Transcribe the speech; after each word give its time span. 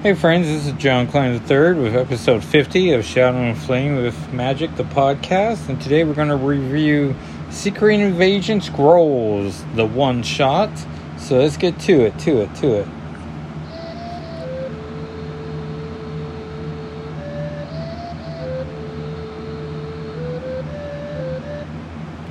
Hey 0.00 0.14
friends, 0.14 0.46
this 0.46 0.64
is 0.64 0.72
John 0.74 1.08
Klein 1.08 1.32
III 1.32 1.72
with 1.72 1.96
episode 1.96 2.44
50 2.44 2.92
of 2.92 3.04
Shadow 3.04 3.38
and 3.38 3.58
Flame 3.58 3.96
with 3.96 4.32
Magic, 4.32 4.76
the 4.76 4.84
podcast. 4.84 5.68
And 5.68 5.80
today 5.80 6.04
we're 6.04 6.14
going 6.14 6.28
to 6.28 6.36
review 6.36 7.16
Secret 7.50 7.98
Invasion 7.98 8.60
Skrulls, 8.60 9.64
the 9.74 9.84
one 9.84 10.22
shot. 10.22 10.70
So 11.18 11.38
let's 11.38 11.56
get 11.56 11.80
to 11.80 12.02
it, 12.02 12.16
to 12.20 12.42
it, 12.42 12.54
to 12.54 12.74
it. 12.74 12.88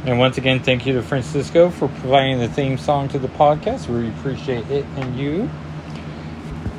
And 0.05 0.17
once 0.17 0.37
again, 0.37 0.63
thank 0.63 0.85
you 0.85 0.93
to 0.93 1.03
Francisco 1.03 1.69
for 1.69 1.89
providing 1.89 2.39
the 2.39 2.47
theme 2.47 2.77
song 2.77 3.09
to 3.09 3.19
the 3.19 3.27
podcast. 3.27 3.89
We 3.89 4.07
appreciate 4.07 4.71
it 4.71 4.85
and 4.95 5.19
you. 5.19 5.49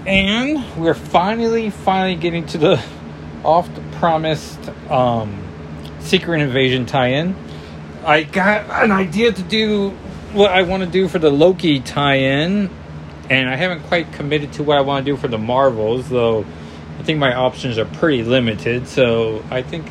And 0.09 0.65
we're 0.79 0.95
finally, 0.95 1.69
finally 1.69 2.15
getting 2.15 2.47
to 2.47 2.57
the 2.57 2.83
oft 3.45 3.71
promised 3.97 4.59
um, 4.89 5.45
Secret 6.01 6.41
Invasion 6.41 6.87
tie 6.87 7.09
in. 7.09 7.37
I 8.07 8.23
got 8.23 8.71
an 8.83 8.91
idea 8.91 9.33
to 9.33 9.43
do 9.43 9.91
what 10.33 10.51
I 10.51 10.63
want 10.63 10.83
to 10.83 10.89
do 10.89 11.09
for 11.09 11.19
the 11.19 11.29
Loki 11.29 11.80
tie 11.80 12.15
in, 12.15 12.71
and 13.29 13.51
I 13.51 13.57
haven't 13.57 13.83
quite 13.83 14.11
committed 14.15 14.55
to 14.55 14.63
what 14.63 14.79
I 14.79 14.80
want 14.80 15.05
to 15.05 15.13
do 15.13 15.19
for 15.19 15.29
the 15.29 15.37
Marvels, 15.37 16.09
though 16.09 16.47
I 16.99 17.02
think 17.02 17.19
my 17.19 17.35
options 17.35 17.77
are 17.77 17.85
pretty 17.85 18.23
limited, 18.23 18.88
so 18.88 19.45
I 19.51 19.61
think 19.61 19.91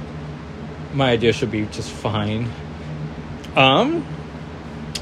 my 0.95 1.11
idea 1.11 1.31
should 1.31 1.52
be 1.52 1.67
just 1.67 1.91
fine. 1.91 2.49
Um, 3.55 4.03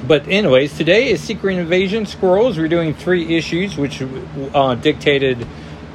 but 0.08 0.28
anyways, 0.28 0.78
today 0.78 1.10
is 1.10 1.22
Secret 1.22 1.58
Invasion 1.58 2.06
Skrulls. 2.06 2.58
We're 2.58 2.68
doing 2.68 2.94
three 2.94 3.36
issues, 3.36 3.78
which 3.78 4.04
uh, 4.54 4.76
dictated 4.76 5.46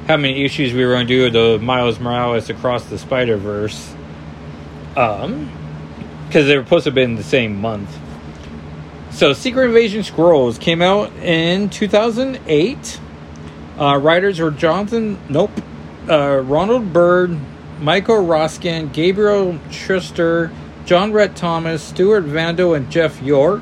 how 0.07 0.17
many 0.17 0.43
issues 0.43 0.73
we 0.73 0.85
were 0.85 0.93
going 0.93 1.07
to 1.07 1.29
do 1.29 1.29
the 1.29 1.63
Miles 1.63 1.99
Morales 1.99 2.49
Across 2.49 2.85
the 2.85 2.97
Spider 2.97 3.37
Verse. 3.37 3.93
Um, 4.97 5.51
because 6.27 6.47
they 6.47 6.57
were 6.57 6.63
supposed 6.63 6.85
to 6.85 6.89
have 6.89 6.95
been 6.95 7.15
the 7.15 7.23
same 7.23 7.59
month. 7.59 7.97
So, 9.11 9.33
Secret 9.33 9.65
Invasion 9.65 10.01
Skrulls 10.01 10.59
came 10.59 10.81
out 10.81 11.11
in 11.17 11.69
2008. 11.69 12.99
Uh, 13.77 13.97
writers 13.97 14.39
were 14.39 14.51
Jonathan, 14.51 15.19
nope, 15.29 15.51
uh, 16.09 16.37
Ronald 16.37 16.93
Byrd, 16.93 17.37
Michael 17.79 18.25
Hoskin, 18.25 18.91
Gabriel 18.93 19.59
Shuster, 19.69 20.51
John 20.85 21.11
Rhett 21.11 21.35
Thomas, 21.35 21.83
Stuart 21.83 22.23
Vandal, 22.23 22.73
and 22.73 22.89
Jeff 22.89 23.21
York. 23.21 23.61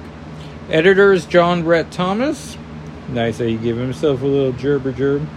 Editors 0.70 1.26
John 1.26 1.66
Rhett 1.66 1.92
Thomas. 1.92 2.58
Nice 3.08 3.40
that 3.40 3.48
he 3.48 3.58
gave 3.58 3.78
himself 3.78 4.22
a 4.22 4.26
little 4.26 4.52
gerber 4.52 4.94
gerb. 4.94 5.28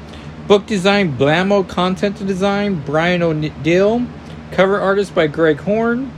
Book 0.46 0.66
design 0.66 1.16
Blamo 1.16 1.66
Content 1.66 2.18
design 2.26 2.82
Brian 2.84 3.22
O'Dill. 3.22 4.06
Cover 4.50 4.78
artist 4.78 5.14
by 5.14 5.26
Greg 5.28 5.60
Horn. 5.60 6.12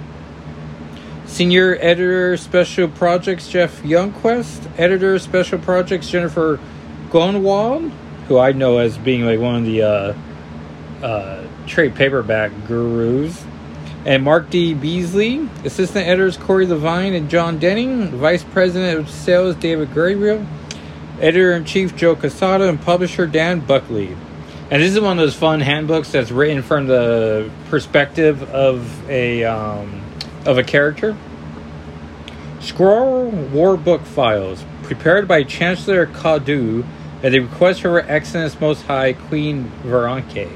Senior 1.27 1.79
editor 1.81 2.37
special 2.37 2.89
projects 2.89 3.49
Jeff 3.49 3.83
Youngquist. 3.83 4.69
Editor 4.79 5.19
special 5.21 5.61
projects 5.61 6.11
Jennifer 6.11 6.59
Grunwald, 7.11 7.93
who 8.27 8.39
I 8.39 8.51
know 8.51 8.79
as 8.79 8.99
being 8.99 9.25
like 9.25 9.39
one 9.39 9.55
of 9.55 9.65
the 9.65 9.83
uh, 9.83 10.15
uh, 11.05 11.47
trade 11.69 11.95
paperback 11.95 12.51
gurus 12.67 13.45
and 14.05 14.23
Mark 14.23 14.51
D. 14.51 14.75
Beazley. 14.75 15.49
Assistant 15.65 16.07
editors 16.07 16.37
Corey 16.37 16.67
Levine 16.67 17.15
and 17.15 17.31
John 17.31 17.59
Denning. 17.59 18.09
Vice 18.11 18.45
President 18.45 18.99
of 18.99 19.11
Sales 19.11 19.57
David 19.57 19.89
Gabriel. 19.95 20.47
Editor 21.21 21.53
in 21.53 21.65
Chief 21.65 21.95
Joe 21.97 22.17
Quesada 22.17 22.69
and 22.69 22.81
publisher 22.81 23.27
Dan 23.27 23.61
Buckley. 23.61 24.17
And 24.71 24.83
this 24.83 24.93
is 24.93 25.01
one 25.01 25.19
of 25.19 25.25
those 25.25 25.35
fun 25.35 25.61
handbooks 25.61 26.11
that's 26.11 26.31
written 26.31 26.63
from 26.63 26.87
the 26.87 27.51
perspective 27.69 28.43
of 28.51 29.09
a 29.09 29.45
um, 29.45 30.03
of 30.47 30.59
a 30.59 30.63
character. 30.63 31.17
Skrull 32.61 33.51
War 33.51 33.77
Book 33.77 34.03
Files, 34.03 34.65
prepared 34.83 35.29
by 35.29 35.45
Chancellor 35.45 36.07
Cadu 36.07 36.85
at 37.23 37.33
the 37.33 37.41
request 37.41 37.81
of 37.81 37.93
Her 37.93 38.01
Excellence 38.01 38.59
Most 38.59 38.83
High 38.83 39.13
Queen 39.13 39.71
Veranke, 39.83 40.49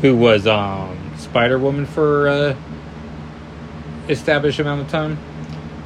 who 0.00 0.16
was 0.16 0.46
um, 0.46 0.96
Spider 1.18 1.58
Woman 1.58 1.86
for 1.86 2.28
uh, 2.28 2.56
established 4.08 4.58
amount 4.58 4.82
of 4.82 4.88
time. 4.88 5.18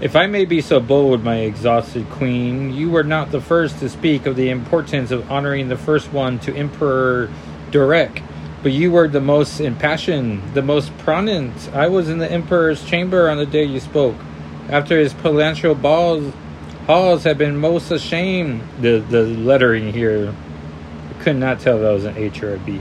If 0.00 0.16
I 0.16 0.26
may 0.26 0.44
be 0.44 0.60
so 0.60 0.80
bold, 0.80 1.22
my 1.22 1.36
exhausted 1.36 2.10
queen, 2.10 2.72
you 2.72 2.90
were 2.90 3.04
not 3.04 3.30
the 3.30 3.40
first 3.40 3.78
to 3.78 3.88
speak 3.88 4.26
of 4.26 4.34
the 4.34 4.50
importance 4.50 5.12
of 5.12 5.30
honoring 5.30 5.68
the 5.68 5.76
first 5.76 6.12
one 6.12 6.40
to 6.40 6.54
Emperor 6.54 7.30
Dorrek, 7.70 8.20
but 8.64 8.72
you 8.72 8.90
were 8.90 9.06
the 9.06 9.20
most 9.20 9.60
impassioned, 9.60 10.54
the 10.54 10.62
most 10.62 10.96
prominent. 10.98 11.72
I 11.72 11.86
was 11.88 12.08
in 12.08 12.18
the 12.18 12.30
Emperor's 12.30 12.84
chamber 12.84 13.30
on 13.30 13.36
the 13.36 13.46
day 13.46 13.62
you 13.62 13.78
spoke. 13.78 14.16
After 14.68 14.98
his 14.98 15.14
palatial 15.14 15.76
balls, 15.76 16.34
halls 16.86 17.22
had 17.22 17.38
been 17.38 17.56
most 17.56 17.90
ashamed. 17.92 18.62
The 18.80 18.98
the 18.98 19.22
lettering 19.22 19.92
here, 19.92 20.34
I 21.10 21.22
could 21.22 21.36
not 21.36 21.60
tell 21.60 21.76
if 21.76 21.82
that 21.82 21.92
was 21.92 22.04
an 22.04 22.16
H 22.16 22.42
or 22.42 22.54
a 22.54 22.58
B. 22.58 22.80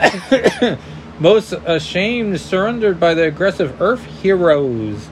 most 1.20 1.52
ashamed, 1.52 2.40
surrendered 2.40 2.98
by 2.98 3.12
the 3.12 3.24
aggressive 3.24 3.80
Earth 3.80 4.04
heroes. 4.22 5.08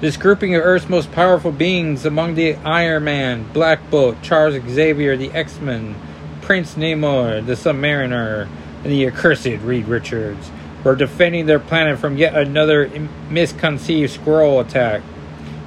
This 0.00 0.16
grouping 0.16 0.56
of 0.56 0.62
Earth's 0.64 0.88
most 0.88 1.12
powerful 1.12 1.52
beings 1.52 2.04
among 2.04 2.34
the 2.34 2.56
Iron 2.56 3.04
Man, 3.04 3.46
Black 3.52 3.88
Bolt, 3.88 4.20
Charles 4.22 4.60
Xavier, 4.68 5.16
the 5.16 5.30
X 5.30 5.60
Men, 5.60 5.94
Prince 6.40 6.74
Namor, 6.74 7.46
the 7.46 7.52
Submariner, 7.52 8.48
and 8.82 8.92
the 8.92 9.06
accursed 9.06 9.46
Reed 9.62 9.86
Richards 9.86 10.50
were 10.82 10.96
defending 10.96 11.46
their 11.46 11.60
planet 11.60 12.00
from 12.00 12.16
yet 12.16 12.34
another 12.34 12.90
misconceived 13.30 14.20
Skrull 14.20 14.60
attack. 14.60 15.02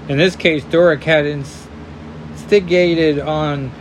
In 0.09 0.18
this 0.18 0.36
case, 0.36 0.66
Dorrek 0.66 1.04
had 1.04 1.25
instigated 1.25 3.20
on 3.20 3.72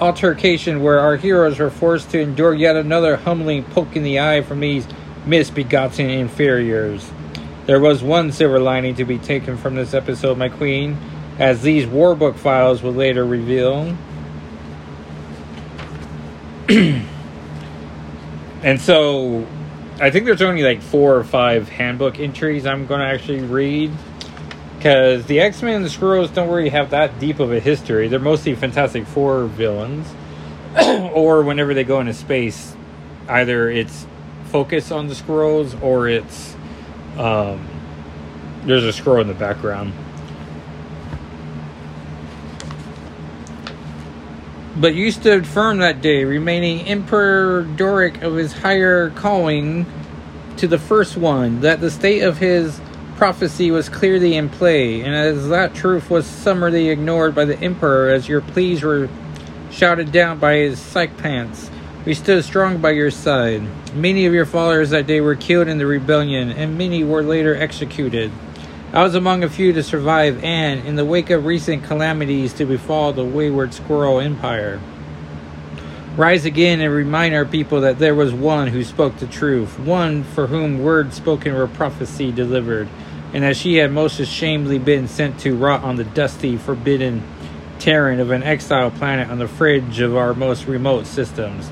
altercation 0.00 0.82
where 0.82 1.00
our 1.00 1.16
heroes 1.16 1.58
were 1.58 1.70
forced 1.70 2.10
to 2.10 2.20
endure 2.20 2.54
yet 2.54 2.76
another 2.76 3.16
humbling 3.16 3.64
poke 3.64 3.96
in 3.96 4.02
the 4.02 4.20
eye 4.20 4.40
from 4.40 4.60
these 4.60 4.86
misbegotten 5.26 6.08
inferiors. 6.08 7.10
There 7.66 7.80
was 7.80 8.02
one 8.02 8.32
silver 8.32 8.58
lining 8.58 8.94
to 8.96 9.04
be 9.04 9.18
taken 9.18 9.56
from 9.56 9.74
this 9.74 9.94
episode, 9.94 10.38
my 10.38 10.48
queen, 10.48 10.96
as 11.38 11.62
these 11.62 11.86
warbook 11.86 12.36
files 12.36 12.82
will 12.82 12.94
later 12.94 13.24
reveal. 13.24 13.96
and 18.62 18.80
so, 18.80 19.46
I 20.00 20.10
think 20.10 20.24
there's 20.24 20.42
only 20.42 20.62
like 20.62 20.80
four 20.80 21.16
or 21.16 21.24
five 21.24 21.68
handbook 21.68 22.18
entries 22.18 22.64
I'm 22.64 22.86
going 22.86 23.00
to 23.00 23.06
actually 23.06 23.42
read 23.42 23.92
because 24.80 25.26
the 25.26 25.40
X 25.40 25.60
Men 25.60 25.74
and 25.74 25.84
the 25.84 25.90
Skrulls 25.90 26.32
don't 26.32 26.48
really 26.48 26.70
have 26.70 26.88
that 26.90 27.20
deep 27.20 27.38
of 27.38 27.52
a 27.52 27.60
history. 27.60 28.08
They're 28.08 28.18
mostly 28.18 28.54
Fantastic 28.54 29.06
Four 29.06 29.44
villains, 29.44 30.10
or 31.12 31.42
whenever 31.42 31.74
they 31.74 31.84
go 31.84 32.00
into 32.00 32.14
space, 32.14 32.74
either 33.28 33.70
it's 33.70 34.06
focus 34.46 34.90
on 34.90 35.08
the 35.08 35.12
Skrulls 35.12 35.80
or 35.82 36.08
it's 36.08 36.56
um, 37.18 37.68
there's 38.64 38.84
a 38.84 39.02
Skrull 39.02 39.20
in 39.20 39.28
the 39.28 39.34
background. 39.34 39.92
But 44.76 44.94
you 44.94 45.10
stood 45.10 45.46
firm 45.46 45.76
that 45.80 46.00
day, 46.00 46.24
remaining 46.24 46.86
Emperor 46.86 47.64
Dorrek 47.64 48.22
of 48.22 48.34
his 48.34 48.54
higher 48.54 49.10
calling 49.10 49.84
to 50.56 50.66
the 50.66 50.78
first 50.78 51.18
one, 51.18 51.60
that 51.60 51.82
the 51.82 51.90
state 51.90 52.22
of 52.22 52.38
his 52.38 52.80
prophecy 53.20 53.70
was 53.70 53.90
clearly 53.90 54.34
in 54.34 54.48
play, 54.48 55.02
and 55.02 55.14
as 55.14 55.50
that 55.50 55.74
truth 55.74 56.08
was 56.08 56.24
summarily 56.24 56.88
ignored 56.88 57.34
by 57.34 57.44
the 57.44 57.58
Emperor 57.60 58.08
as 58.08 58.26
your 58.26 58.40
pleas 58.40 58.82
were 58.82 59.10
shouted 59.70 60.10
down 60.10 60.38
by 60.38 60.54
his 60.54 60.78
sycophants, 60.78 61.70
we 62.06 62.14
stood 62.14 62.42
strong 62.42 62.78
by 62.78 62.90
your 62.92 63.10
side. 63.10 63.62
Many 63.94 64.24
of 64.24 64.32
your 64.32 64.46
followers 64.46 64.88
that 64.88 65.06
day 65.06 65.20
were 65.20 65.34
killed 65.34 65.68
in 65.68 65.76
the 65.76 65.84
rebellion, 65.84 66.50
and 66.50 66.78
many 66.78 67.04
were 67.04 67.22
later 67.22 67.54
executed. 67.54 68.32
I 68.94 69.02
was 69.02 69.14
among 69.14 69.44
a 69.44 69.50
few 69.50 69.74
to 69.74 69.82
survive, 69.82 70.42
and, 70.42 70.86
in 70.86 70.96
the 70.96 71.04
wake 71.04 71.28
of 71.28 71.44
recent 71.44 71.84
calamities 71.84 72.54
to 72.54 72.64
befall 72.64 73.12
the 73.12 73.22
wayward 73.22 73.72
Skrull 73.72 74.24
Empire, 74.24 74.80
rise 76.16 76.46
again 76.46 76.80
and 76.80 76.94
remind 76.94 77.34
our 77.34 77.44
people 77.44 77.82
that 77.82 77.98
there 77.98 78.14
was 78.14 78.32
one 78.32 78.68
who 78.68 78.82
spoke 78.82 79.18
the 79.18 79.26
truth, 79.26 79.78
one 79.78 80.24
for 80.24 80.46
whom 80.46 80.82
words 80.82 81.16
spoken 81.16 81.52
were 81.52 81.66
prophecy 81.66 82.32
delivered, 82.32 82.88
and 83.32 83.44
that 83.44 83.56
she 83.56 83.76
had 83.76 83.92
most 83.92 84.18
ashamedly 84.18 84.78
been 84.78 85.08
sent 85.08 85.38
to 85.40 85.56
rot 85.56 85.82
on 85.84 85.96
the 85.96 86.04
dusty, 86.04 86.56
forbidden 86.56 87.22
terrain 87.78 88.20
of 88.20 88.30
an 88.30 88.42
exile 88.42 88.90
planet 88.90 89.30
on 89.30 89.38
the 89.38 89.48
fringe 89.48 90.00
of 90.00 90.16
our 90.16 90.34
most 90.34 90.66
remote 90.66 91.06
systems. 91.06 91.70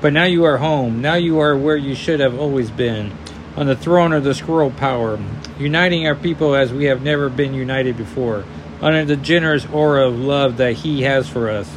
But 0.00 0.12
now 0.12 0.24
you 0.24 0.44
are 0.44 0.58
home. 0.58 1.00
Now 1.00 1.14
you 1.14 1.38
are 1.40 1.56
where 1.56 1.76
you 1.76 1.94
should 1.94 2.20
have 2.20 2.38
always 2.38 2.70
been, 2.70 3.12
on 3.56 3.66
the 3.66 3.76
throne 3.76 4.12
of 4.12 4.24
the 4.24 4.30
Skrull 4.30 4.76
power, 4.76 5.18
uniting 5.58 6.06
our 6.06 6.14
people 6.14 6.54
as 6.54 6.72
we 6.72 6.86
have 6.86 7.02
never 7.02 7.28
been 7.28 7.54
united 7.54 7.96
before, 7.96 8.44
under 8.80 9.04
the 9.04 9.16
generous 9.16 9.66
aura 9.66 10.08
of 10.08 10.18
love 10.18 10.56
that 10.58 10.74
He 10.74 11.02
has 11.02 11.28
for 11.28 11.48
us. 11.48 11.70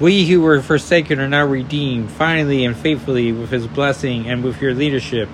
We 0.00 0.26
who 0.26 0.40
were 0.40 0.60
forsaken 0.60 1.20
are 1.20 1.28
now 1.28 1.46
redeemed, 1.46 2.10
finally 2.10 2.64
and 2.64 2.76
faithfully, 2.76 3.30
with 3.30 3.50
his 3.50 3.68
blessing 3.68 4.26
and 4.26 4.42
with 4.42 4.60
your 4.60 4.74
leadership. 4.74 5.28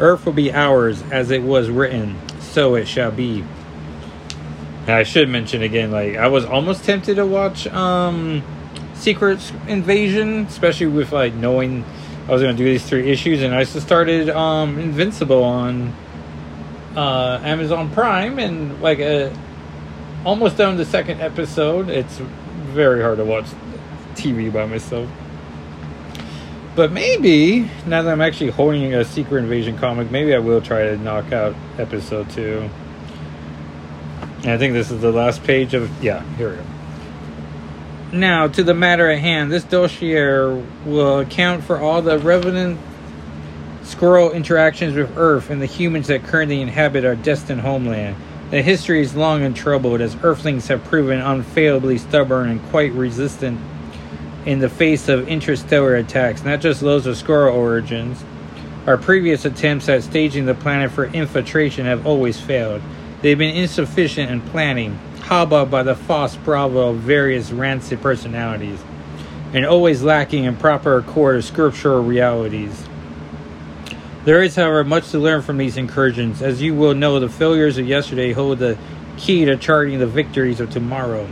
Earth 0.00 0.26
will 0.26 0.32
be 0.32 0.52
ours, 0.52 1.02
as 1.10 1.30
it 1.30 1.42
was 1.42 1.68
written, 1.68 2.18
so 2.40 2.74
it 2.74 2.88
shall 2.88 3.10
be. 3.10 3.44
And 4.82 4.90
I 4.90 5.02
should 5.02 5.28
mention 5.28 5.62
again, 5.62 5.90
like 5.90 6.16
I 6.16 6.28
was 6.28 6.44
almost 6.44 6.84
tempted 6.84 7.16
to 7.16 7.26
watch 7.26 7.66
um 7.68 8.42
Secret 8.94 9.40
Invasion, 9.68 10.46
especially 10.46 10.86
with 10.86 11.12
like 11.12 11.34
knowing 11.34 11.84
I 12.28 12.32
was 12.32 12.42
gonna 12.42 12.54
do 12.54 12.64
these 12.64 12.84
three 12.84 13.10
issues, 13.10 13.42
and 13.42 13.54
I 13.54 13.64
just 13.64 13.86
started 13.86 14.30
um 14.30 14.78
Invincible 14.78 15.44
on 15.44 15.94
uh 16.96 17.40
Amazon 17.42 17.90
Prime, 17.90 18.38
and 18.38 18.80
like 18.82 18.98
a 18.98 19.36
almost 20.24 20.56
done 20.56 20.76
the 20.76 20.84
second 20.84 21.20
episode. 21.20 21.88
It's 21.88 22.18
very 22.18 23.02
hard 23.02 23.18
to 23.18 23.24
watch 23.24 23.46
TV 24.14 24.52
by 24.52 24.66
myself. 24.66 25.08
But 26.76 26.92
maybe 26.92 27.68
now 27.86 28.02
that 28.02 28.12
I'm 28.12 28.20
actually 28.20 28.50
holding 28.50 28.94
a 28.94 29.04
Secret 29.04 29.42
Invasion 29.42 29.76
comic, 29.76 30.10
maybe 30.10 30.34
I 30.34 30.38
will 30.38 30.60
try 30.60 30.84
to 30.84 30.96
knock 30.96 31.32
out 31.32 31.54
episode 31.78 32.30
two. 32.30 32.70
And 34.42 34.52
I 34.52 34.58
think 34.58 34.72
this 34.72 34.90
is 34.90 35.00
the 35.00 35.12
last 35.12 35.42
page 35.44 35.74
of 35.74 35.90
yeah. 36.02 36.22
Here 36.36 36.50
we 36.50 36.56
go. 36.56 36.64
Now 38.12 38.48
to 38.48 38.62
the 38.62 38.74
matter 38.74 39.10
at 39.10 39.18
hand. 39.18 39.50
This 39.52 39.64
dossier 39.64 40.64
will 40.86 41.18
account 41.18 41.64
for 41.64 41.78
all 41.78 42.02
the 42.02 42.18
revenant 42.18 42.78
Skrull 43.82 44.32
interactions 44.32 44.94
with 44.94 45.16
Earth 45.16 45.50
and 45.50 45.60
the 45.60 45.66
humans 45.66 46.06
that 46.06 46.22
currently 46.22 46.60
inhabit 46.60 47.04
our 47.04 47.16
destined 47.16 47.62
homeland. 47.62 48.16
The 48.50 48.62
history 48.62 49.00
is 49.00 49.14
long 49.16 49.42
and 49.42 49.54
troubled, 49.54 50.00
as 50.00 50.16
Earthlings 50.22 50.68
have 50.68 50.84
proven 50.84 51.20
unfailably 51.20 51.98
stubborn 51.98 52.48
and 52.48 52.62
quite 52.70 52.92
resistant 52.92 53.60
in 54.46 54.58
the 54.58 54.68
face 54.68 55.08
of 55.08 55.28
interstellar 55.28 55.96
attacks, 55.96 56.44
not 56.44 56.60
just 56.60 56.80
those 56.80 57.06
of 57.06 57.16
Skrull 57.16 57.52
origins. 57.52 58.24
Our 58.86 58.96
previous 58.96 59.44
attempts 59.44 59.88
at 59.88 60.02
staging 60.02 60.46
the 60.46 60.54
planet 60.54 60.90
for 60.90 61.04
infiltration 61.04 61.86
have 61.86 62.06
always 62.06 62.40
failed. 62.40 62.82
They've 63.20 63.36
been 63.36 63.54
insufficient 63.54 64.30
in 64.30 64.40
planning, 64.40 64.98
hobbled 65.20 65.70
by 65.70 65.82
the 65.82 65.94
false 65.94 66.36
bravo 66.36 66.88
of 66.88 66.96
various 66.96 67.52
rancid 67.52 68.00
personalities, 68.00 68.82
and 69.52 69.66
always 69.66 70.02
lacking 70.02 70.44
in 70.44 70.56
proper 70.56 70.96
accord 70.96 71.36
of 71.36 71.44
scriptural 71.44 72.02
realities. 72.02 72.86
There 74.24 74.42
is, 74.42 74.56
however, 74.56 74.84
much 74.84 75.10
to 75.10 75.18
learn 75.18 75.42
from 75.42 75.58
these 75.58 75.76
incursions. 75.76 76.42
As 76.42 76.62
you 76.62 76.74
will 76.74 76.94
know, 76.94 77.20
the 77.20 77.28
failures 77.28 77.78
of 77.78 77.86
yesterday 77.86 78.32
hold 78.32 78.58
the 78.58 78.78
key 79.16 79.44
to 79.44 79.56
charting 79.56 79.98
the 79.98 80.06
victories 80.06 80.60
of 80.60 80.70
tomorrow. 80.70 81.28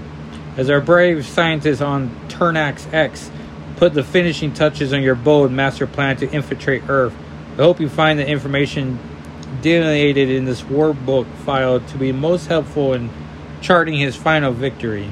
As 0.59 0.69
our 0.69 0.81
brave 0.81 1.25
scientists 1.25 1.81
on 1.81 2.11
Turnax 2.29 2.93
X 2.93 3.31
put 3.77 3.95
the 3.95 4.03
finishing 4.03 4.53
touches 4.53 4.93
on 4.93 5.03
your 5.03 5.15
bold 5.15 5.53
master 5.53 5.87
plan 5.87 6.17
to 6.17 6.31
infiltrate 6.31 6.83
Earth, 6.89 7.15
I 7.53 7.63
hope 7.63 7.81
you 7.81 7.89
find 7.89 8.19
the 8.19 8.27
information 8.27 8.99
delineated 9.63 10.29
in 10.29 10.45
this 10.45 10.63
workbook 10.63 11.33
file 11.47 11.79
to 11.79 11.97
be 11.97 12.11
most 12.11 12.49
helpful 12.49 12.93
in 12.93 13.09
charting 13.61 13.95
his 13.99 14.17
final 14.17 14.53
victory. 14.53 15.09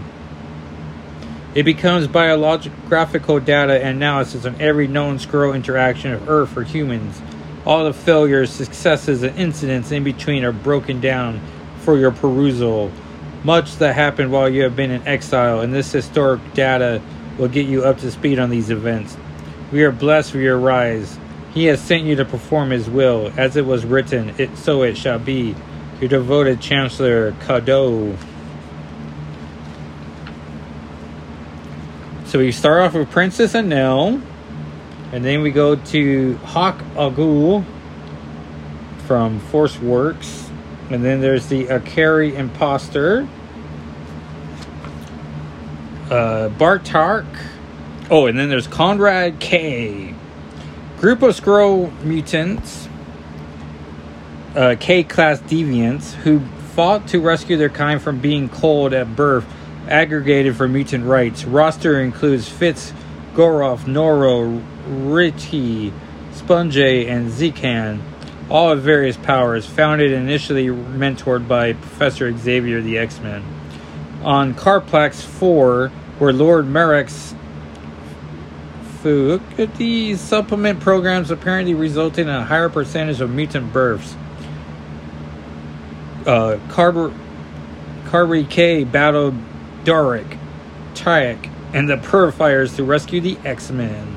It 1.54 1.62
becomes 1.62 2.08
biographical 2.08 3.38
data 3.38 3.74
and 3.74 3.96
analysis 3.96 4.44
on 4.44 4.60
every 4.60 4.88
known 4.88 5.18
Skrull 5.18 5.54
interaction 5.54 6.12
of 6.12 6.28
Earth 6.28 6.50
for 6.50 6.64
humans 6.64 7.22
all 7.66 7.84
the 7.84 7.92
failures, 7.92 8.50
successes, 8.50 9.24
and 9.24 9.36
incidents 9.36 9.90
in 9.90 10.04
between 10.04 10.44
are 10.44 10.52
broken 10.52 11.00
down 11.00 11.40
for 11.80 11.98
your 11.98 12.12
perusal. 12.12 12.92
Much 13.44 13.76
that 13.76 13.94
happened 13.94 14.32
while 14.32 14.48
you 14.48 14.62
have 14.62 14.74
been 14.74 14.90
in 14.90 15.06
exile, 15.06 15.60
and 15.60 15.72
this 15.72 15.92
historic 15.92 16.40
data 16.54 17.00
will 17.38 17.48
get 17.48 17.66
you 17.66 17.84
up 17.84 17.98
to 17.98 18.10
speed 18.10 18.38
on 18.38 18.50
these 18.50 18.70
events. 18.70 19.16
We 19.70 19.84
are 19.84 19.92
blessed 19.92 20.32
for 20.32 20.38
your 20.38 20.58
rise. 20.58 21.18
He 21.54 21.66
has 21.66 21.80
sent 21.80 22.04
you 22.04 22.16
to 22.16 22.24
perform 22.24 22.70
his 22.70 22.88
will, 22.88 23.32
as 23.36 23.56
it 23.56 23.66
was 23.66 23.84
written, 23.84 24.34
it 24.38 24.56
so 24.58 24.82
it 24.82 24.96
shall 24.96 25.18
be. 25.18 25.54
Your 26.00 26.08
devoted 26.08 26.60
Chancellor 26.60 27.32
Cadeau. 27.40 28.16
So 32.26 32.40
we 32.40 32.52
start 32.52 32.82
off 32.82 32.94
with 32.94 33.10
Princess 33.10 33.54
Enel. 33.54 34.22
And 35.12 35.24
then 35.24 35.40
we 35.40 35.52
go 35.52 35.76
to 35.76 36.36
Hawk 36.38 36.78
Agul 36.96 37.64
from 39.06 39.38
Force 39.38 39.78
Works. 39.78 40.45
And 40.90 41.04
then 41.04 41.20
there's 41.20 41.48
the 41.48 41.66
Akari 41.66 42.34
Imposter. 42.34 43.28
Uh, 46.10 46.48
Bartark. 46.50 47.26
Oh, 48.08 48.26
and 48.26 48.38
then 48.38 48.48
there's 48.48 48.68
Conrad 48.68 49.40
K. 49.40 50.14
Group 50.98 51.22
of 51.22 51.38
Skrull 51.38 51.92
mutants, 52.04 52.88
uh, 54.54 54.76
K 54.78 55.02
class 55.02 55.40
deviants, 55.40 56.14
who 56.14 56.40
fought 56.74 57.08
to 57.08 57.20
rescue 57.20 57.56
their 57.56 57.68
kind 57.68 58.00
from 58.00 58.20
being 58.20 58.48
cold 58.48 58.94
at 58.94 59.16
birth, 59.16 59.44
aggregated 59.88 60.56
for 60.56 60.68
mutant 60.68 61.04
rights. 61.04 61.44
Roster 61.44 62.00
includes 62.00 62.48
Fitz, 62.48 62.94
Goroff, 63.34 63.80
Noro, 63.80 64.64
Riti, 64.88 65.92
Sponge, 66.32 66.78
and 66.78 67.30
Zekan, 67.30 68.00
all 68.48 68.70
of 68.70 68.82
various 68.82 69.16
powers, 69.16 69.66
founded 69.66 70.12
and 70.12 70.28
initially 70.28 70.66
mentored 70.66 71.48
by 71.48 71.72
Professor 71.72 72.36
Xavier 72.36 72.80
the 72.80 72.98
X 72.98 73.20
Men. 73.20 73.42
On 74.22 74.54
Carplax 74.54 75.22
4, 75.22 75.88
where 76.18 76.32
Lord 76.32 76.66
Marek's 76.66 77.34
these 79.76 80.20
supplement 80.20 80.80
programs 80.80 81.30
apparently 81.30 81.74
resulted 81.74 82.26
in 82.26 82.34
a 82.34 82.44
higher 82.44 82.68
percentage 82.68 83.20
of 83.20 83.30
mutant 83.30 83.72
births. 83.72 84.16
Uh, 86.26 86.58
K 88.50 88.82
battled 88.82 89.34
Dorrek, 89.84 90.38
Tyek, 90.94 91.50
and 91.72 91.88
the 91.88 91.98
Purifiers 91.98 92.74
to 92.76 92.84
rescue 92.84 93.20
the 93.20 93.38
X 93.44 93.70
Men. 93.70 94.15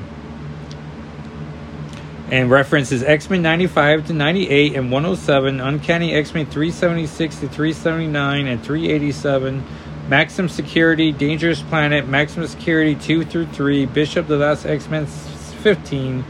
And 2.30 2.48
references 2.48 3.02
X 3.02 3.28
Men 3.28 3.42
95 3.42 4.06
to 4.06 4.12
98 4.12 4.76
and 4.76 4.92
107, 4.92 5.60
Uncanny 5.60 6.14
X 6.14 6.32
Men 6.32 6.46
376 6.46 7.34
to 7.36 7.48
379 7.48 8.46
and 8.46 8.62
387, 8.62 9.64
Maximum 10.08 10.48
Security, 10.48 11.10
Dangerous 11.10 11.60
Planet, 11.62 12.06
Maximum 12.06 12.46
Security 12.46 12.94
2 12.94 13.24
through 13.24 13.46
3, 13.46 13.86
Bishop 13.86 14.28
the 14.28 14.36
Last 14.36 14.64
X 14.64 14.88
Men 14.88 15.06
15, 15.06 16.24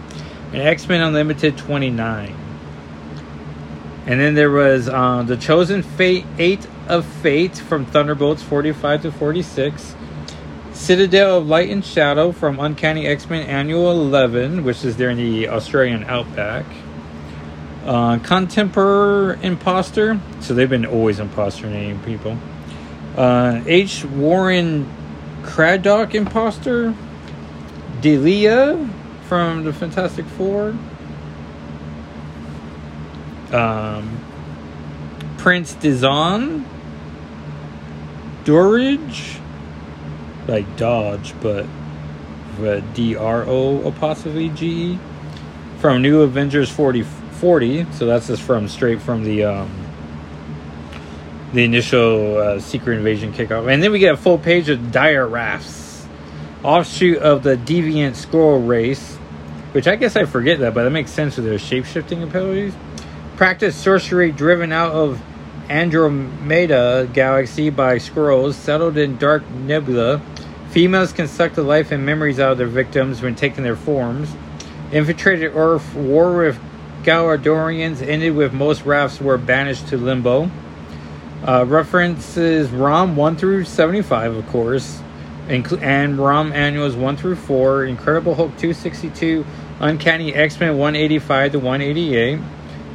and 0.52 0.62
X 0.62 0.88
Men 0.88 1.02
Unlimited 1.02 1.58
29. 1.58 2.34
And 4.06 4.18
then 4.18 4.34
there 4.34 4.50
was 4.50 4.88
uh, 4.88 5.22
The 5.22 5.36
Chosen 5.36 5.82
Fate 5.82 6.24
8 6.38 6.66
of 6.88 7.04
Fate 7.04 7.58
from 7.58 7.84
Thunderbolts 7.84 8.42
45 8.42 9.02
to 9.02 9.12
46. 9.12 9.94
Citadel 10.80 11.36
of 11.36 11.46
Light 11.46 11.68
and 11.68 11.84
Shadow 11.84 12.32
from 12.32 12.58
Uncanny 12.58 13.06
X 13.06 13.28
Men 13.28 13.46
Annual 13.46 13.90
11, 14.00 14.64
which 14.64 14.82
is 14.82 14.96
there 14.96 15.10
in 15.10 15.18
the 15.18 15.46
Australian 15.48 16.04
outback. 16.04 16.64
Uh, 17.84 18.18
Contemporary 18.20 19.38
Imposter, 19.42 20.18
so 20.40 20.54
they've 20.54 20.70
been 20.70 20.86
always 20.86 21.20
imposter 21.20 21.66
name 21.68 22.00
people. 22.00 22.38
Uh, 23.14 23.60
H. 23.66 24.06
Warren 24.06 24.90
Craddock 25.42 26.14
Imposter. 26.14 26.94
Delia 28.00 28.88
from 29.28 29.64
the 29.64 29.74
Fantastic 29.74 30.24
Four. 30.24 30.74
Um, 33.52 34.18
Prince 35.36 35.74
Dizon. 35.74 36.64
Dorridge 38.44 39.40
like 40.50 40.76
Dodge, 40.76 41.34
but 41.40 41.66
the 42.58 42.82
D 42.94 43.16
R 43.16 43.44
O 43.46 43.86
apostrophe 43.86 44.50
G 44.50 44.66
E 44.92 44.98
from 45.78 46.02
New 46.02 46.20
Avengers 46.20 46.70
40, 46.70 47.02
40 47.02 47.86
So 47.92 48.04
that's 48.04 48.26
just 48.26 48.42
from 48.42 48.68
straight 48.68 49.00
from 49.00 49.24
the 49.24 49.44
um, 49.44 49.70
the 51.54 51.64
initial 51.64 52.36
uh, 52.36 52.60
Secret 52.60 52.98
Invasion 52.98 53.32
kickoff, 53.32 53.72
and 53.72 53.82
then 53.82 53.90
we 53.90 53.98
get 53.98 54.14
a 54.14 54.16
full 54.16 54.38
page 54.38 54.68
of 54.68 54.92
Dire 54.92 55.26
Wraiths, 55.26 56.06
offshoot 56.62 57.18
of 57.18 57.42
the 57.42 57.56
Deviant 57.56 58.12
Skrull 58.12 58.66
race, 58.68 59.16
which 59.72 59.88
I 59.88 59.96
guess 59.96 60.14
I 60.14 60.26
forget 60.26 60.60
that, 60.60 60.74
but 60.74 60.84
that 60.84 60.90
makes 60.90 61.10
sense 61.10 61.36
with 61.36 61.46
their 61.46 61.58
shape 61.58 61.86
shifting 61.86 62.22
abilities. 62.22 62.74
Practice 63.36 63.74
sorcery 63.74 64.30
driven 64.30 64.70
out 64.70 64.92
of 64.92 65.20
Andromeda 65.68 67.08
galaxy 67.12 67.70
by 67.70 67.96
Skrulls 67.96 68.54
settled 68.54 68.96
in 68.96 69.16
dark 69.16 69.48
nebula. 69.50 70.20
Females 70.70 71.12
can 71.12 71.26
suck 71.26 71.54
the 71.54 71.62
life 71.62 71.90
and 71.90 72.06
memories 72.06 72.38
out 72.38 72.52
of 72.52 72.58
their 72.58 72.68
victims 72.68 73.20
when 73.20 73.34
taking 73.34 73.64
their 73.64 73.74
forms. 73.74 74.30
Infiltrated 74.92 75.52
Earth 75.56 75.94
war 75.94 76.36
with 76.36 76.60
Galadorians 77.02 78.06
ended 78.06 78.36
with 78.36 78.52
most 78.52 78.84
wraiths 78.84 79.20
were 79.20 79.36
banished 79.36 79.88
to 79.88 79.96
limbo. 79.96 80.48
Uh, 81.46 81.64
references 81.66 82.70
ROM 82.70 83.16
1 83.16 83.36
through 83.36 83.64
75, 83.64 84.36
of 84.36 84.46
course. 84.48 85.00
Incl- 85.48 85.82
and 85.82 86.18
ROM 86.18 86.52
annuals 86.52 86.94
1 86.94 87.16
through 87.16 87.36
4, 87.36 87.86
Incredible 87.86 88.36
Hulk 88.36 88.50
262, 88.50 89.44
Uncanny 89.80 90.32
X 90.32 90.60
Men 90.60 90.78
185 90.78 91.52
to 91.52 91.58
188, 91.58 92.38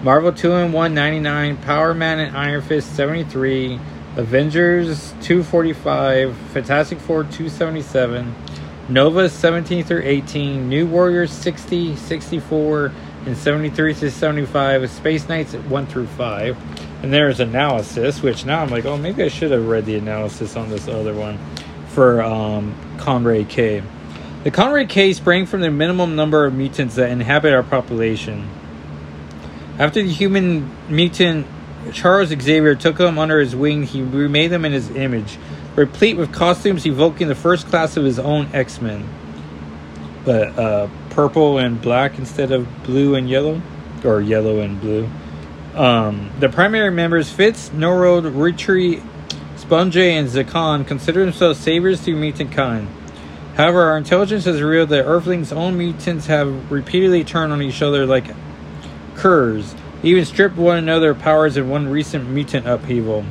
Marvel 0.02 0.32
2 0.32 0.54
and 0.54 0.74
199, 0.74 1.58
Power 1.58 1.94
Man 1.94 2.20
and 2.20 2.38
Iron 2.38 2.62
Fist 2.62 2.96
73, 2.96 3.80
Avengers 4.18 5.12
245, 5.22 6.36
Fantastic 6.54 7.00
Four 7.00 7.24
277, 7.24 8.34
Nova 8.88 9.28
17 9.28 9.84
through 9.84 10.04
18, 10.04 10.70
New 10.70 10.88
Warriors 10.88 11.32
60, 11.32 11.98
64, 11.98 12.94
and 13.26 13.36
73 13.36 13.94
to 13.96 14.10
75, 14.12 14.90
Space 14.90 15.28
Knights 15.28 15.54
1 15.54 15.88
through 15.88 16.08
5. 16.08 17.04
And 17.04 17.12
there's 17.12 17.42
analysis, 17.42 18.22
which 18.22 18.46
now 18.46 18.62
I'm 18.62 18.70
like, 18.70 18.86
oh, 18.86 18.98
maybe 18.98 19.24
I 19.24 19.28
should 19.28 19.52
have 19.52 19.68
read 19.68 19.86
the 19.86 19.96
analysis 19.96 20.56
on 20.56 20.70
this 20.70 20.88
other 20.88 21.14
one 21.14 21.38
for 21.90 22.22
um, 22.22 22.74
K. 22.98 23.84
The 24.44 24.52
Conray 24.52 24.88
K 24.88 25.12
sprang 25.12 25.46
from 25.46 25.60
the 25.60 25.72
minimum 25.72 26.16
number 26.16 26.46
of 26.46 26.54
mutants 26.54 26.96
that 26.96 27.10
inhabit 27.10 27.54
our 27.54 27.64
population. 27.64 28.48
After 29.78 30.02
the 30.02 30.12
human 30.12 30.72
mutant 30.88 31.48
Charles 31.94 32.30
Xavier 32.30 32.76
took 32.76 32.98
them 32.98 33.18
under 33.18 33.40
his 33.40 33.56
wing, 33.56 33.84
he 33.84 34.02
remade 34.02 34.52
them 34.52 34.66
in 34.66 34.72
his 34.72 34.90
image, 34.92 35.38
replete 35.76 36.18
with 36.18 36.32
costumes 36.34 36.86
evoking 36.86 37.28
the 37.28 37.36
first 37.36 37.68
class 37.68 37.98
of 37.98 38.04
his 38.04 38.20
own 38.20 38.50
X 38.54 38.82
Men. 38.82 39.08
But 40.24 40.58
uh, 40.58 40.90
purple 41.12 41.58
and 41.58 41.82
black 41.82 42.18
instead 42.18 42.52
of 42.52 42.84
blue 42.84 43.16
and 43.16 43.30
yellow, 43.30 43.62
or 44.04 44.22
yellow 44.22 44.60
and 44.60 44.80
blue. 44.80 45.10
Um, 45.76 46.32
the 46.40 46.50
primary 46.50 46.92
members 46.92 47.30
Fitz, 47.30 47.70
Norod, 47.70 48.32
Retreat, 48.36 49.02
Sponge, 49.58 49.98
and 49.98 50.28
Zakon 50.28 50.88
consider 50.88 51.24
themselves 51.24 51.60
saviors 51.60 52.04
to 52.06 52.16
mutant 52.16 52.52
kind. 52.52 52.88
However, 53.56 53.84
our 53.84 53.98
intelligence 53.98 54.46
has 54.46 54.62
revealed 54.62 54.90
that 54.90 55.06
Earthlings' 55.06 55.54
own 55.54 55.78
mutants 55.78 56.26
have 56.28 56.72
repeatedly 56.72 57.24
turned 57.24 57.54
on 57.54 57.62
each 57.62 57.82
other 57.82 58.06
like 58.06 58.26
curs, 59.16 59.74
even 60.06 60.24
stripped 60.24 60.56
one 60.56 60.78
another 60.78 61.12
of 61.12 61.20
powers 61.20 61.58
in 61.58 61.68
one 61.68 61.90
recent 61.90 62.30
mutant 62.30 62.68
upheaval. 62.68 63.26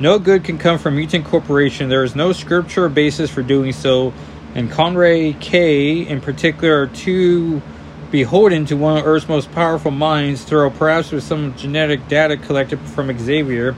No 0.00 0.18
good 0.18 0.44
can 0.44 0.58
come 0.58 0.78
from 0.78 0.96
Mutant 0.96 1.24
Corporation. 1.24 1.88
There 1.88 2.04
is 2.04 2.14
no 2.14 2.32
scriptural 2.32 2.88
basis 2.88 3.30
for 3.30 3.42
doing 3.42 3.72
so, 3.72 4.12
and 4.54 4.70
Conray 4.70 5.40
K, 5.40 6.00
in 6.00 6.20
particular, 6.20 6.82
are 6.82 6.86
too 6.88 7.62
beholden 8.10 8.66
to 8.66 8.76
one 8.76 8.98
of 8.98 9.06
Earth's 9.06 9.28
most 9.28 9.52
powerful 9.52 9.90
minds, 9.90 10.44
though 10.44 10.68
perhaps 10.70 11.12
with 11.12 11.22
some 11.22 11.54
genetic 11.56 12.08
data 12.08 12.36
collected 12.36 12.78
from 12.80 13.16
Xavier 13.18 13.76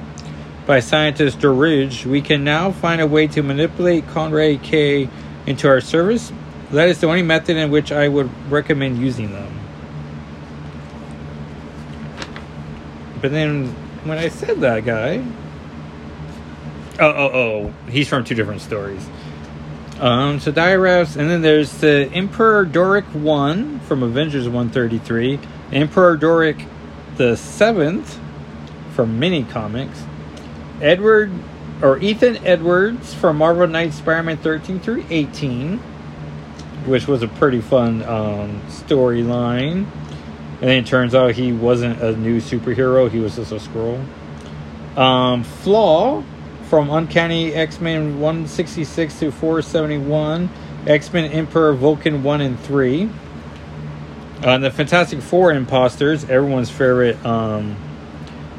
by 0.67 0.81
scientist 0.81 1.41
Doridge, 1.41 2.07
we 2.07 2.23
can 2.23 2.45
now 2.45 2.71
find 2.71 3.00
a 3.00 3.07
way 3.07 3.27
to 3.27 3.43
manipulate 3.43 4.07
Conray 4.07 4.62
K 4.62 5.09
into 5.47 5.69
our 5.69 5.81
service. 5.81 6.33
That 6.71 6.89
is 6.89 7.00
the 7.00 7.09
only 7.09 7.23
method 7.23 7.57
in 7.57 7.71
which 7.71 7.91
I 7.91 8.09
would 8.09 8.31
recommend 8.50 8.99
using 8.99 9.33
them. 9.33 9.60
But 13.21 13.33
then 13.33 13.69
when 14.05 14.19
I 14.19 14.29
said 14.29 14.61
that 14.61 14.85
guy, 14.85 15.25
oh 16.99 17.07
oh 17.07 17.31
oh, 17.33 17.75
he's 17.91 18.09
from 18.09 18.25
two 18.25 18.35
different 18.35 18.62
stories. 18.62 19.07
Um, 19.99 20.41
so 20.41 20.50
Diarrhea, 20.50 21.00
and 21.00 21.29
then 21.29 21.43
there's 21.43 21.73
the 21.79 22.11
Emperor 22.15 22.65
Dorrek 22.65 23.05
one 23.15 23.81
from 23.81 24.03
Avengers 24.03 24.49
one 24.49 24.71
thirty 24.71 24.99
three, 24.99 25.39
Emperor 25.73 26.17
Dorrek 26.17 26.67
the 27.17 27.37
seventh 27.37 28.19
from 28.93 29.19
Mini 29.19 29.45
Comics, 29.45 30.03
Edward 30.81 31.31
or 31.83 31.99
Ethan 31.99 32.39
Edwards 32.47 33.12
from 33.12 33.37
Marvel 33.37 33.67
Knights 33.67 33.97
Spider 33.97 34.23
Man 34.23 34.37
thirteen 34.39 34.81
through 34.81 35.05
eighteen, 35.11 35.77
which 36.87 37.07
was 37.07 37.23
a 37.23 37.29
pretty 37.29 37.61
fun 37.61 38.03
um, 38.05 38.62
storyline. 38.69 39.87
And 40.61 40.69
then 40.69 40.85
it 40.85 40.87
turns 40.87 41.14
out 41.14 41.33
he 41.35 41.52
wasn't 41.52 42.02
a 42.02 42.14
new 42.17 42.38
superhero, 42.40 43.11
he 43.11 43.19
was 43.19 43.37
just 43.37 43.50
a 43.50 43.57
Skrull. 43.57 44.05
Um, 44.97 45.43
Flaw 45.43 46.23
from 46.69 46.90
Uncanny 46.90 47.55
X 47.55 47.81
Men 47.81 48.21
166 48.21 49.19
to 49.21 49.33
471, 49.33 50.50
X 50.87 51.12
Men 51.12 51.33
Emperor 51.33 51.73
Vulcan 51.73 52.23
1 52.23 52.40
and 52.43 52.61
3. 52.61 53.09
Uh, 54.43 54.59
the 54.59 54.71
Fantastic 54.71 55.21
Four 55.21 55.52
imposters, 55.52 56.25
everyone's 56.25 56.71
favorite 56.71 57.25
um, 57.25 57.76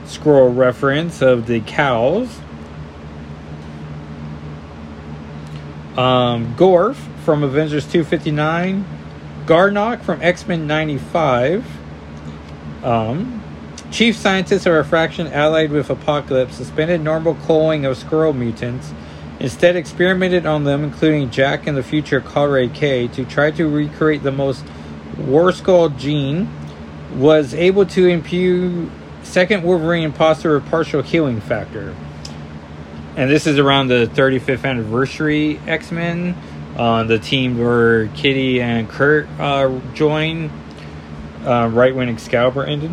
Skrull 0.05 0.55
reference 0.55 1.21
of 1.21 1.45
the 1.45 1.59
cows. 1.61 2.39
Um, 5.97 6.55
Gorf 6.55 6.95
from 7.25 7.43
Avengers 7.43 7.85
259, 7.85 8.85
Garnock 9.45 10.01
from 10.01 10.21
X 10.21 10.47
Men 10.47 10.65
95. 10.65 11.80
Um, 12.83 13.43
chief 13.91 14.15
scientists 14.15 14.65
of 14.65 14.73
refraction 14.73 15.27
allied 15.27 15.71
with 15.71 15.89
Apocalypse 15.89 16.55
suspended 16.55 17.01
normal 17.01 17.35
culling 17.45 17.85
of 17.85 17.97
Skrull 17.97 18.35
mutants, 18.35 18.93
instead 19.39 19.75
experimented 19.75 20.45
on 20.45 20.63
them, 20.63 20.83
including 20.83 21.29
Jack 21.29 21.67
and 21.67 21.77
the 21.77 21.83
future 21.83 22.21
Conray 22.21 22.73
K, 22.73 23.07
to 23.09 23.25
try 23.25 23.51
to 23.51 23.67
recreate 23.67 24.23
the 24.23 24.31
most 24.31 24.63
War 25.17 25.51
Skrull 25.51 25.95
gene, 25.97 26.49
was 27.15 27.53
able 27.53 27.85
to 27.87 28.07
imbue 28.07 28.89
second 29.23 29.63
Wolverine 29.63 30.03
imposter 30.03 30.53
with 30.53 30.65
partial 30.69 31.01
healing 31.01 31.41
factor. 31.41 31.95
And 33.15 33.29
this 33.29 33.45
is 33.45 33.59
around 33.59 33.89
the 33.89 34.09
35th 34.13 34.63
anniversary 34.63 35.59
X 35.67 35.91
Men, 35.91 36.35
uh, 36.77 37.03
the 37.03 37.19
team 37.19 37.57
where 37.59 38.07
Kitty 38.07 38.61
and 38.61 38.89
Kurt 38.89 39.27
uh, 39.37 39.79
join 39.93 40.49
uh, 41.45 41.69
right 41.71 41.95
when 41.95 42.09
Excalibur 42.09 42.63
ended. 42.63 42.91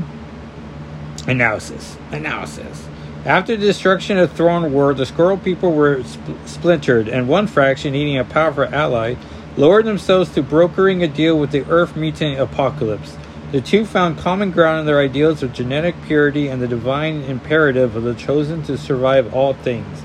Analysis. 1.27 1.97
Analysis. 2.11 2.89
After 3.25 3.57
the 3.57 3.67
destruction 3.67 4.17
of 4.17 4.33
Throne 4.33 4.73
World, 4.73 4.97
the 4.97 5.05
Skrull 5.05 5.43
people 5.43 5.73
were 5.73 6.03
sp- 6.07 6.39
splintered, 6.47 7.09
and 7.09 7.29
one 7.29 7.47
faction, 7.47 7.93
needing 7.93 8.17
a 8.17 8.25
powerful 8.25 8.65
ally, 8.65 9.17
lowered 9.57 9.85
themselves 9.85 10.31
to 10.35 10.43
brokering 10.43 11.03
a 11.03 11.09
deal 11.09 11.39
with 11.39 11.51
the 11.51 11.65
Earth 11.69 11.97
mutant 11.97 12.41
apocalypse. 12.41 13.17
The 13.51 13.61
two 13.61 13.85
found 13.85 14.19
common 14.19 14.51
ground 14.51 14.81
in 14.81 14.87
their 14.87 15.01
ideals 15.01 15.43
of 15.43 15.53
genetic 15.53 15.95
purity 16.03 16.49
and 16.49 16.63
the 16.63 16.69
divine 16.69 17.23
imperative 17.23 17.97
of 17.97 18.03
the 18.03 18.15
chosen 18.15 18.63
to 18.65 18.79
survive 18.79 19.35
all 19.35 19.55
things. 19.55 20.03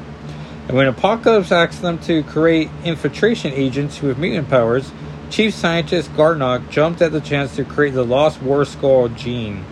And 0.67 0.77
when 0.77 0.88
Apocalypse 0.88 1.51
asked 1.51 1.81
them 1.81 2.00
to 2.00 2.23
create 2.23 2.69
infiltration 2.85 3.51
agents 3.51 4.01
with 4.01 4.17
mutant 4.17 4.50
powers, 4.50 4.91
Chief 5.33 5.51
Scientist 5.51 6.13
Garnock 6.13 6.69
jumped 6.69 7.01
at 7.01 7.11
the 7.11 7.19
chance 7.19 7.55
to 7.55 7.65
create 7.65 7.95
the 7.95 8.05
Lost 8.05 8.39
War 8.43 8.65
Skrull 8.65 9.17
gene. 9.17 9.65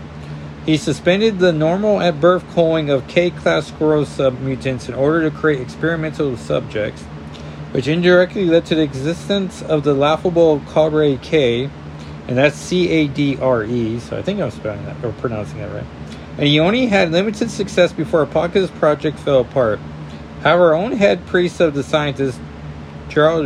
He 0.65 0.75
suspended 0.75 1.37
the 1.37 1.53
normal 1.53 2.01
at 2.01 2.19
birth 2.19 2.43
culling 2.55 2.89
of 2.89 3.07
K 3.07 3.29
class 3.29 3.69
Skrull 3.69 4.03
submutants 4.03 4.89
in 4.89 4.95
order 4.95 5.29
to 5.29 5.37
create 5.37 5.61
experimental 5.61 6.35
subjects, 6.35 7.03
which 7.73 7.87
indirectly 7.87 8.45
led 8.45 8.65
to 8.65 8.75
the 8.75 8.81
existence 8.81 9.61
of 9.61 9.83
the 9.83 9.93
laughable 9.93 10.63
Cadre 10.73 11.19
K, 11.21 11.69
and 12.27 12.35
that's 12.35 12.55
C 12.55 12.89
A 12.89 13.07
D 13.07 13.37
R 13.37 13.63
E, 13.63 13.99
so 13.99 14.17
I 14.17 14.23
think 14.23 14.41
I'm 14.41 14.49
spelling 14.49 14.83
that 14.85 15.05
or 15.05 15.11
pronouncing 15.11 15.59
that 15.59 15.71
right. 15.71 15.85
And 16.39 16.47
he 16.47 16.59
only 16.59 16.87
had 16.87 17.11
limited 17.11 17.51
success 17.51 17.93
before 17.93 18.23
Apocalypse 18.23 18.73
Project 18.79 19.19
fell 19.19 19.41
apart. 19.41 19.79
However, 20.41 20.73
own 20.73 20.93
head 20.93 21.27
priest 21.27 21.61
of 21.61 21.75
the 21.75 21.83
scientist, 21.83 22.41
Charles 23.09 23.45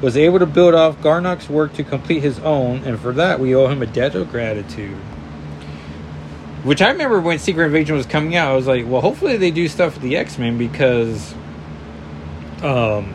was 0.00 0.16
able 0.16 0.38
to 0.38 0.46
build 0.46 0.74
off 0.74 1.00
Garnock's 1.02 1.48
work 1.48 1.74
to 1.74 1.84
complete 1.84 2.22
his 2.22 2.38
own, 2.40 2.84
and 2.84 2.98
for 2.98 3.12
that 3.12 3.38
we 3.38 3.54
owe 3.54 3.68
him 3.68 3.82
a 3.82 3.86
debt 3.86 4.14
of 4.14 4.30
gratitude. 4.30 4.96
Which 6.62 6.82
I 6.82 6.90
remember 6.90 7.20
when 7.20 7.38
Secret 7.38 7.66
Invasion 7.66 7.96
was 7.96 8.06
coming 8.06 8.36
out, 8.36 8.52
I 8.52 8.56
was 8.56 8.66
like, 8.66 8.86
well, 8.86 9.00
hopefully 9.00 9.36
they 9.36 9.50
do 9.50 9.66
stuff 9.68 9.94
with 9.94 10.02
the 10.02 10.16
X 10.16 10.38
Men 10.38 10.58
because, 10.58 11.34
um, 12.62 13.14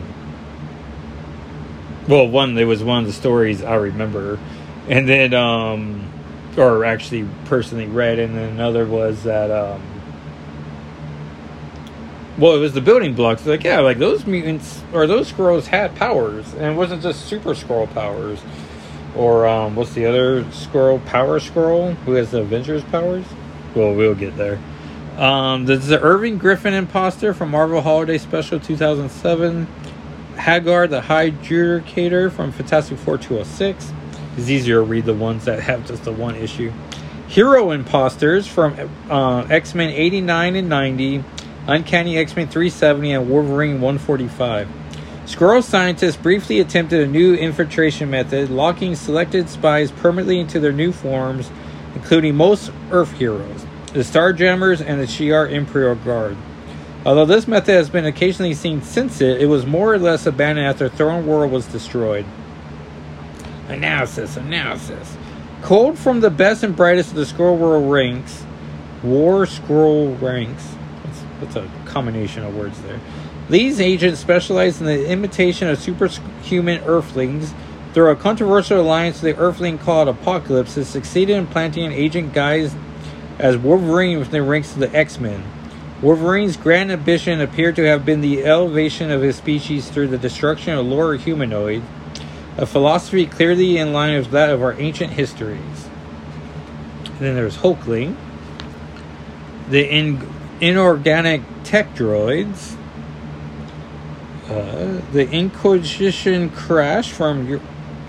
well, 2.08 2.28
one, 2.28 2.54
there 2.54 2.66
was 2.66 2.82
one 2.82 3.00
of 3.00 3.06
the 3.06 3.12
stories 3.12 3.62
I 3.62 3.76
remember, 3.76 4.38
and 4.88 5.08
then, 5.08 5.34
um, 5.34 6.10
or 6.56 6.84
actually 6.84 7.28
personally 7.44 7.86
read, 7.86 8.18
and 8.18 8.36
then 8.36 8.50
another 8.50 8.84
was 8.86 9.24
that, 9.24 9.50
um, 9.50 9.82
well, 12.38 12.54
it 12.54 12.58
was 12.58 12.74
the 12.74 12.80
building 12.80 13.14
blocks. 13.14 13.46
Like, 13.46 13.64
yeah, 13.64 13.80
like 13.80 13.98
those 13.98 14.26
mutants 14.26 14.82
or 14.92 15.06
those 15.06 15.32
Skrulls 15.32 15.66
had 15.66 15.94
powers, 15.96 16.52
and 16.54 16.64
it 16.64 16.76
wasn't 16.76 17.02
just 17.02 17.26
Super 17.26 17.54
Skrull 17.54 17.92
powers. 17.92 18.40
Or 19.16 19.46
um, 19.46 19.74
what's 19.76 19.94
the 19.94 20.04
other 20.04 20.44
Skrull? 20.44 21.04
Power 21.06 21.40
Skrull, 21.40 21.94
who 22.04 22.12
has 22.12 22.30
the 22.30 22.42
Avengers 22.42 22.84
powers. 22.84 23.24
Well, 23.74 23.94
we'll 23.94 24.14
get 24.14 24.36
there. 24.36 24.58
Um, 25.16 25.64
this 25.64 25.80
is 25.80 25.88
the 25.88 26.00
Irving 26.00 26.36
Griffin 26.36 26.74
imposter 26.74 27.32
from 27.32 27.50
Marvel 27.50 27.80
Holiday 27.80 28.18
Special 28.18 28.60
2007. 28.60 29.66
Hagar, 30.36 30.86
the 30.86 31.00
High 31.00 31.30
Judicator 31.30 32.30
from 32.30 32.52
Fantastic 32.52 32.98
Four 32.98 33.16
206. 33.16 33.92
It's 34.36 34.50
easier 34.50 34.76
to 34.76 34.82
read 34.82 35.06
the 35.06 35.14
ones 35.14 35.46
that 35.46 35.60
have 35.60 35.86
just 35.86 36.04
the 36.04 36.12
one 36.12 36.36
issue. 36.36 36.70
Hero 37.28 37.70
imposters 37.70 38.46
from 38.46 38.90
uh, 39.08 39.46
X 39.48 39.74
Men 39.74 39.88
89 39.88 40.56
and 40.56 40.68
90. 40.68 41.24
Uncanny 41.68 42.16
X 42.16 42.36
Men 42.36 42.48
370 42.48 43.12
and 43.12 43.28
Wolverine 43.28 43.80
145. 43.80 44.68
Skrull 45.24 45.62
scientists 45.62 46.16
briefly 46.16 46.60
attempted 46.60 47.00
a 47.00 47.06
new 47.10 47.34
infiltration 47.34 48.08
method, 48.08 48.48
locking 48.48 48.94
selected 48.94 49.48
spies 49.48 49.90
permanently 49.90 50.38
into 50.38 50.60
their 50.60 50.70
new 50.70 50.92
forms, 50.92 51.50
including 51.96 52.36
most 52.36 52.70
Earth 52.92 53.12
heroes, 53.12 53.66
the 53.92 54.00
Starjammers, 54.00 54.80
and 54.80 55.00
the 55.00 55.06
Shi'ar 55.06 55.50
Imperial 55.50 55.96
Guard. 55.96 56.36
Although 57.04 57.26
this 57.26 57.48
method 57.48 57.72
has 57.72 57.90
been 57.90 58.06
occasionally 58.06 58.54
seen 58.54 58.82
since 58.82 59.20
it, 59.20 59.40
it 59.40 59.46
was 59.46 59.66
more 59.66 59.92
or 59.92 59.98
less 59.98 60.26
abandoned 60.26 60.68
after 60.68 60.88
Throne 60.88 61.26
World 61.26 61.50
was 61.50 61.66
destroyed. 61.66 62.24
Analysis, 63.68 64.36
analysis. 64.36 65.16
Cold 65.62 65.98
from 65.98 66.20
the 66.20 66.30
best 66.30 66.62
and 66.62 66.76
brightest 66.76 67.10
of 67.10 67.16
the 67.16 67.24
Skrull 67.24 67.58
World 67.58 67.90
ranks, 67.90 68.44
War 69.02 69.46
Skrull 69.46 70.20
ranks. 70.22 70.75
That's, 71.40 71.56
a 71.56 71.70
combination 71.84 72.44
of 72.44 72.56
words 72.56 72.80
there. 72.82 73.00
These 73.48 73.80
agents 73.80 74.20
specialize 74.20 74.80
in 74.80 74.86
the 74.86 75.08
imitation 75.08 75.68
of 75.68 75.78
superhuman 75.78 76.82
Earthlings. 76.84 77.54
Through 77.92 78.10
a 78.10 78.16
controversial 78.16 78.80
alliance, 78.80 79.22
with 79.22 79.36
the 79.36 79.42
Earthling 79.42 79.78
called 79.78 80.08
Apocalypse 80.08 80.74
has 80.74 80.88
succeeded 80.88 81.36
in 81.36 81.46
planting 81.46 81.84
an 81.84 81.92
agent 81.92 82.34
guised 82.34 82.76
as 83.38 83.56
Wolverine 83.56 84.18
within 84.18 84.32
the 84.32 84.42
ranks 84.42 84.72
of 84.72 84.80
the 84.80 84.94
X 84.94 85.18
Men. 85.18 85.44
Wolverine's 86.02 86.58
grand 86.58 86.92
ambition 86.92 87.40
appeared 87.40 87.76
to 87.76 87.84
have 87.84 88.04
been 88.04 88.20
the 88.20 88.44
elevation 88.44 89.10
of 89.10 89.22
his 89.22 89.36
species 89.36 89.88
through 89.88 90.08
the 90.08 90.18
destruction 90.18 90.74
of 90.74 90.84
lower 90.84 91.16
humanoid, 91.16 91.82
a 92.58 92.66
philosophy 92.66 93.24
clearly 93.24 93.78
in 93.78 93.94
line 93.94 94.18
with 94.18 94.30
that 94.30 94.50
of 94.50 94.62
our 94.62 94.78
ancient 94.78 95.14
histories. 95.14 95.88
And 97.06 97.18
then 97.18 97.34
there's 97.34 97.56
Hulkling, 97.58 98.14
the 99.70 99.88
in- 99.90 100.35
inorganic 100.60 101.42
tech 101.64 101.94
droids, 101.94 102.76
uh, 104.48 105.00
the 105.12 105.28
Inquisition 105.30 106.50
crash 106.50 107.12
from 107.12 107.60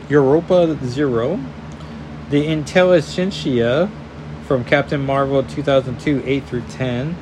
Europa 0.09 0.77
Zero, 0.85 1.39
the 2.29 2.45
Intelligentsia 2.45 3.89
from 4.45 4.63
Captain 4.63 5.05
Marvel 5.05 5.43
2002 5.43 6.23
8 6.25 6.43
through 6.45 6.61
10, 6.69 7.17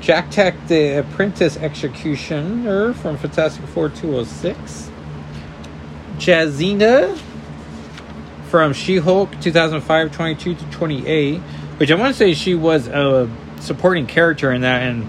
Jack 0.00 0.30
Tech 0.30 0.54
the 0.68 1.00
Apprentice 1.00 1.56
Executioner 1.58 2.94
from 2.94 3.18
Fantastic 3.18 3.66
Four 3.66 3.90
206, 3.90 4.90
Jazinda 6.16 7.18
from 8.48 8.72
She 8.72 8.96
Hulk 8.96 9.40
2005 9.40 10.12
22 10.12 10.54
to 10.54 10.64
28, 10.70 11.38
which 11.38 11.90
I 11.90 11.94
want 11.94 12.14
to 12.14 12.18
say 12.18 12.34
she 12.34 12.54
was 12.54 12.88
a 12.88 13.30
supporting 13.60 14.06
character 14.06 14.52
in 14.52 14.62
that 14.62 14.82
and 14.82 15.08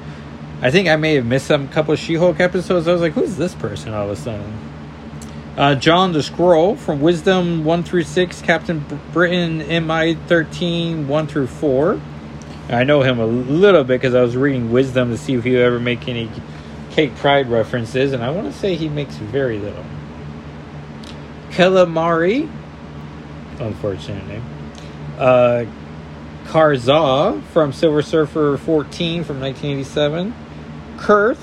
I 0.62 0.70
think 0.70 0.88
I 0.88 0.96
may 0.96 1.16
have 1.16 1.26
missed 1.26 1.48
some 1.48 1.68
couple 1.70 1.94
of 1.94 2.00
She-Hulk 2.00 2.40
episodes. 2.40 2.88
I 2.88 2.94
was 2.94 3.02
like, 3.02 3.14
"Who's 3.14 3.36
this 3.36 3.56
person?" 3.56 3.96
All 3.96 4.06
of 4.06 4.12
a 4.12 4.16
sudden, 4.16 4.54
uh, 5.58 5.74
John 5.74 6.14
the 6.14 6.20
Skrull 6.20 6.78
from 6.78 7.02
Wisdom 7.02 7.66
one 7.66 7.82
through 7.82 8.04
six, 8.04 8.42
Captain 8.42 8.86
Britain 9.12 9.58
MI 9.88 10.14
thirteen 10.28 11.08
one 11.08 11.26
through 11.26 11.48
four. 11.48 12.00
I 12.70 12.84
know 12.84 13.02
him 13.02 13.20
a 13.20 13.26
little 13.26 13.84
bit 13.84 14.02
because 14.02 14.14
I 14.14 14.22
was 14.22 14.38
reading 14.38 14.72
Wisdom 14.72 15.10
to 15.10 15.18
see 15.18 15.34
if 15.34 15.44
he 15.44 15.52
would 15.52 15.62
ever 15.62 15.80
make 15.80 16.08
any 16.08 16.30
Kate 16.92 17.16
Pryde 17.16 17.50
references, 17.50 18.14
and 18.14 18.24
I 18.24 18.30
want 18.30 18.52
to 18.52 18.58
say 18.58 18.76
he 18.76 18.88
makes 18.88 19.16
very 19.16 19.58
little. 19.58 19.84
Calamari, 21.50 22.50
unfortunate 23.60 24.28
name. 24.28 24.44
Uh, 25.18 25.66
Karza 26.46 27.42
from 27.46 27.72
Silver 27.74 28.02
Surfer 28.02 28.58
14 28.58 29.24
from 29.24 29.40
1987. 29.40 30.34
Kurth, 30.98 31.40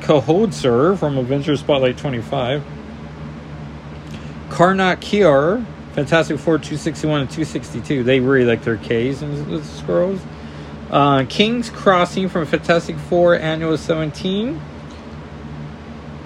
Kahodser 0.00 0.98
from 0.98 1.18
Avengers 1.18 1.60
Spotlight 1.60 1.98
25, 1.98 2.64
Karnak 4.48 5.00
Kiar, 5.00 5.64
Fantastic 5.92 6.38
Four 6.38 6.58
261 6.58 7.20
and 7.22 7.30
262. 7.30 8.02
They 8.02 8.20
really 8.20 8.44
like 8.44 8.62
their 8.64 8.76
Ks 8.76 9.22
in 9.22 9.50
the 9.50 9.58
Skrulls. 9.58 10.20
Uh, 10.90 11.24
King's 11.28 11.70
Crossing 11.70 12.28
from 12.28 12.46
Fantastic 12.46 12.96
Four 12.96 13.36
Annual 13.36 13.78
17. 13.78 14.60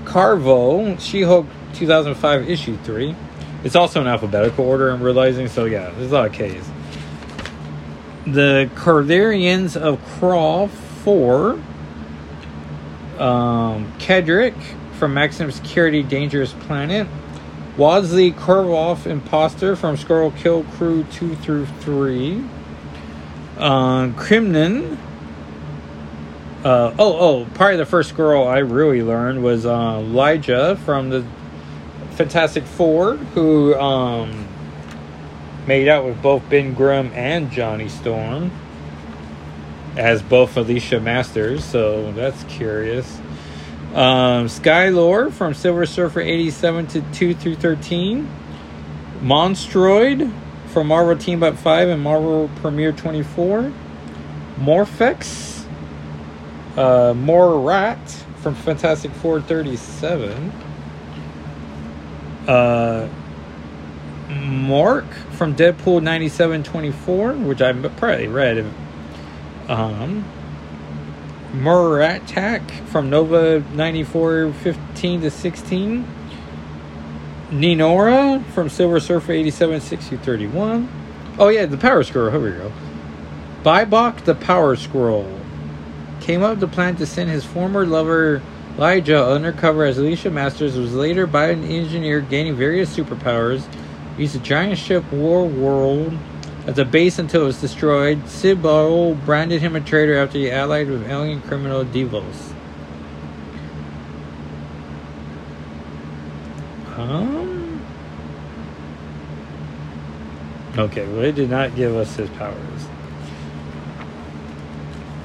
Carvo, 0.04 0.96
She 0.98 1.22
Hulk 1.22 1.46
2005 1.74 2.48
Issue 2.48 2.76
3. 2.78 3.14
It's 3.64 3.74
also 3.74 4.00
in 4.00 4.06
alphabetical 4.06 4.64
order, 4.64 4.90
I'm 4.90 5.02
realizing, 5.02 5.48
so 5.48 5.64
yeah, 5.64 5.90
there's 5.90 6.12
a 6.12 6.14
lot 6.14 6.26
of 6.26 6.32
Ks 6.32 6.70
the 8.26 8.70
Corvarians 8.74 9.76
of 9.76 10.02
Crawl 10.18 10.68
4, 10.68 11.52
um, 13.18 13.92
Kedrick 13.98 14.54
from 14.98 15.14
Maximum 15.14 15.50
Security 15.50 16.02
Dangerous 16.02 16.52
Planet, 16.52 17.06
Wadsley 17.76 18.32
Korvoff 18.32 19.06
Imposter 19.06 19.76
from 19.76 19.96
Skrull 19.96 20.34
Kill 20.38 20.64
Crew 20.64 21.04
2 21.04 21.34
through 21.36 21.66
3, 21.66 22.44
uh, 23.58 24.08
Crimnon. 24.16 24.96
Uh, 26.64 26.94
oh, 26.98 27.18
oh, 27.18 27.46
probably 27.52 27.76
the 27.76 27.84
first 27.84 28.16
girl 28.16 28.44
I 28.44 28.58
really 28.58 29.02
learned 29.02 29.42
was 29.42 29.66
uh, 29.66 29.96
Lyja 29.98 30.78
from 30.78 31.10
the 31.10 31.26
Fantastic 32.16 32.64
Four, 32.64 33.16
who 33.16 33.74
um, 33.74 34.46
made 35.66 35.88
out 35.88 36.04
with 36.04 36.20
both 36.22 36.48
Ben 36.48 36.74
Grimm 36.74 37.10
and 37.14 37.50
Johnny 37.50 37.88
Storm 37.88 38.50
as 39.96 40.22
both 40.22 40.56
Alicia 40.56 41.00
Masters, 41.00 41.64
so 41.64 42.12
that's 42.12 42.42
curious. 42.44 43.20
Um, 43.94 44.46
Skylore 44.46 45.32
from 45.32 45.54
Silver 45.54 45.86
Surfer 45.86 46.20
87 46.20 46.86
to 46.88 47.00
2 47.12 47.34
through 47.34 47.54
13. 47.56 48.28
Monstroid 49.20 50.32
from 50.68 50.88
Marvel 50.88 51.16
Team 51.16 51.42
Up 51.42 51.56
5 51.56 51.88
and 51.88 52.02
Marvel 52.02 52.50
Premiere 52.56 52.92
24. 52.92 53.72
Morphex. 54.58 55.64
Uh, 56.76 57.14
Morat 57.14 58.10
from 58.38 58.56
Fantastic 58.56 59.12
Four 59.12 59.40
37. 59.40 60.52
Uh, 62.46 63.08
Mark 64.28 65.06
from 65.32 65.54
Deadpool 65.54 66.02
9724, 66.02 67.34
which 67.34 67.62
I 67.62 67.72
probably 67.72 68.28
read. 68.28 68.64
Um, 69.68 70.24
Muratak 71.52 72.68
from 72.88 73.10
Nova 73.10 73.60
9415 73.74 75.20
to 75.22 75.30
16. 75.30 76.08
Ninora 77.50 78.44
from 78.52 78.68
Silver 78.68 78.98
Surfer 78.98 79.32
87 79.32 79.80
60 79.80 80.16
31. 80.16 80.88
Oh, 81.38 81.48
yeah, 81.48 81.66
the 81.66 81.76
Power 81.76 82.02
Skrull. 82.02 82.30
Here 82.30 82.40
we 82.40 82.50
go. 82.50 82.72
Paibok 83.62 84.24
the 84.24 84.34
Power 84.34 84.76
Skrull 84.76 85.40
came 86.20 86.42
up 86.42 86.58
the 86.58 86.68
plan 86.68 86.96
to 86.96 87.06
send 87.06 87.30
his 87.30 87.44
former 87.44 87.84
lover 87.84 88.42
Lyja 88.76 89.32
undercover 89.32 89.84
as 89.84 89.98
Alicia 89.98 90.30
Masters 90.30 90.76
was 90.76 90.94
later 90.94 91.26
by 91.26 91.50
an 91.50 91.62
engineer 91.62 92.20
gaining 92.20 92.56
various 92.56 92.94
superpowers 92.94 93.64
used 94.18 94.34
a 94.34 94.40
giant 94.40 94.78
ship 94.78 95.04
War 95.12 95.46
World 95.46 96.16
as 96.66 96.78
a 96.78 96.84
base 96.84 97.18
until 97.18 97.42
it 97.42 97.46
was 97.46 97.60
destroyed. 97.60 98.18
Sibol 98.24 99.22
branded 99.24 99.60
him 99.60 99.76
a 99.76 99.80
traitor 99.80 100.16
after 100.16 100.38
he 100.38 100.50
allied 100.50 100.88
with 100.88 101.08
alien 101.08 101.40
criminal 101.42 101.84
Devos. 101.84 102.52
Um. 106.96 107.80
Okay, 110.76 111.06
well, 111.06 111.22
it 111.22 111.36
did 111.36 111.50
not 111.50 111.76
give 111.76 111.94
us 111.94 112.16
his 112.16 112.30
powers. 112.30 112.88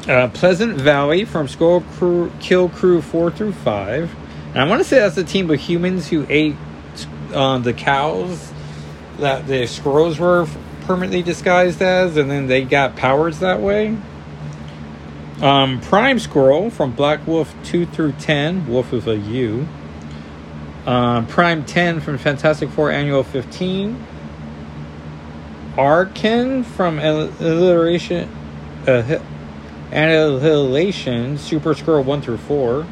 Uh, 0.09 0.27
Pleasant 0.29 0.75
Valley 0.75 1.23
from 1.23 1.45
Skrull 1.45 1.87
Crew, 1.91 2.31
Kill 2.39 2.67
Crew 2.67 2.99
4 2.99 3.29
through 3.29 3.53
5. 3.53 4.15
And 4.49 4.57
I 4.57 4.67
want 4.67 4.81
to 4.81 4.83
say 4.83 4.97
that's 4.97 5.17
a 5.17 5.23
team 5.23 5.51
of 5.51 5.59
humans 5.59 6.07
who 6.07 6.25
ate 6.29 6.55
uh, 7.31 7.59
the 7.59 7.73
cows 7.73 8.51
that 9.19 9.45
the 9.45 9.65
Skrulls 9.65 10.17
were 10.17 10.47
permanently 10.87 11.21
disguised 11.21 11.83
as, 11.83 12.17
and 12.17 12.31
then 12.31 12.47
they 12.47 12.63
got 12.63 12.95
powers 12.95 13.37
that 13.41 13.61
way. 13.61 13.95
Um, 15.43 15.79
Prime 15.79 16.17
Skrull 16.17 16.71
from 16.71 16.93
Black 16.93 17.27
Wolf 17.27 17.53
2 17.65 17.85
through 17.85 18.13
10, 18.13 18.67
Wolf 18.67 18.91
with 18.91 19.07
a 19.07 19.15
U. 19.15 19.67
Um, 20.87 21.27
Prime 21.27 21.63
10 21.65 22.01
from 22.01 22.17
Fantastic 22.17 22.69
Four 22.69 22.89
Annual 22.89 23.25
15. 23.25 24.05
Arkin 25.77 26.63
from 26.63 26.97
Alliteration, 26.97 28.27
uh, 28.87 29.19
Annihilation, 29.91 31.37
Super 31.37 31.73
Skrull 31.73 32.05
1 32.05 32.21
through 32.21 32.37
4. 32.37 32.83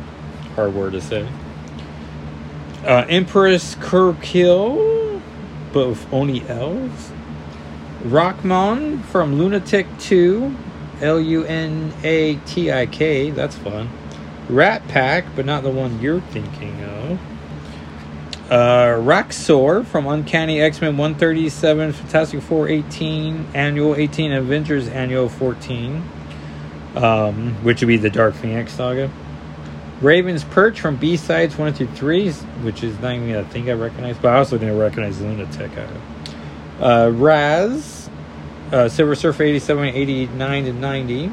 Hard 0.56 0.74
word 0.74 0.94
to 0.94 1.02
say. 1.02 1.28
Uh, 2.86 3.06
Empress 3.08 3.76
Kurkil 3.76 4.98
but 5.78 5.90
with 5.90 6.14
only 6.14 6.48
elves. 6.48 7.12
Rockmon 8.04 9.04
from 9.04 9.38
Lunatik 9.38 9.86
2, 10.02 10.56
L 11.02 11.20
U 11.20 11.44
N 11.44 11.94
A 12.04 12.36
T 12.48 12.72
I 12.72 12.86
K, 12.86 13.32
that's 13.32 13.56
fun. 13.56 13.90
Rat 14.50 14.88
Pack, 14.88 15.26
but 15.36 15.46
not 15.46 15.64
the 15.64 15.70
one 15.70 16.02
you're 16.02 16.22
thinking 16.22 16.84
of. 16.84 17.20
Uh, 18.50 18.98
Roxor 19.02 19.84
from 19.84 20.08
Uncanny 20.08 20.62
X 20.62 20.80
Men 20.80 20.96
137, 20.98 21.94
Fantastic 21.94 22.42
Four 22.42 22.70
18, 22.70 23.48
Annual 23.54 23.96
18, 23.96 24.32
Avengers 24.32 24.88
Annual 24.88 25.30
14, 25.30 26.04
um, 26.98 27.54
which 27.64 27.82
would 27.82 27.88
be 27.88 27.98
the 27.98 28.10
Dark 28.10 28.36
Phoenix 28.36 28.74
saga. 28.74 29.12
Raven's 30.02 30.44
Perch 30.44 30.80
from 30.80 30.96
B 30.96 31.18
Sides 31.18 31.58
1 31.58 31.74
through 31.74 31.88
3, 31.88 32.32
which 32.62 32.84
is 32.84 33.00
not 33.00 33.16
even 33.16 33.36
a 33.36 33.44
thing 33.46 33.70
I 33.70 33.74
recognize, 33.74 34.18
but 34.18 34.34
I 34.34 34.38
also 34.38 34.58
didn't 34.58 34.78
recognize 34.78 35.18
Lunatik. 35.18 35.72
Uh, 36.80 37.12
Raz, 37.14 38.10
uh, 38.72 38.88
Silver 38.90 39.16
Surfer 39.16 39.44
87, 39.44 39.86
89 39.86 40.66
to 40.66 40.74
90. 40.74 41.32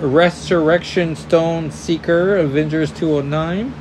Resurrection 0.00 1.16
Stone 1.16 1.70
Seeker, 1.70 2.36
Avengers 2.36 2.92
209. 2.92 3.72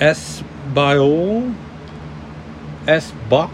S. 0.00 0.44
Biol, 0.72 1.54
S. 2.86 3.12
Buck 3.28 3.50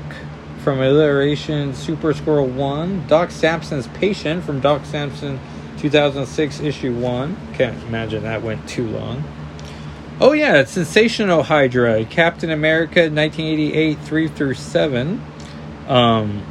from 0.65 0.81
Alliteration 0.81 1.75
Super 1.75 2.15
Skrull 2.15 2.49
1, 2.49 3.07
Doc 3.07 3.31
Samson's 3.31 3.87
Patient 3.89 4.43
from 4.43 4.61
Doc 4.61 4.87
Samson 4.87 5.39
2006 5.77 6.61
issue 6.61 6.95
1. 6.95 7.37
Can't 7.53 7.81
imagine 7.85 8.23
that 8.23 8.43
went 8.43 8.67
too 8.67 8.89
long. 8.89 9.23
Oh, 10.21 10.33
yeah, 10.33 10.61
it's 10.61 10.71
Sensational 10.71 11.43
Hydra, 11.43 12.07
Captain 12.07 12.51
America 12.51 13.01
1988 13.01 13.99
3 13.99 14.29
through 14.29 14.55
7. 14.55 15.23
Um, 15.87 16.43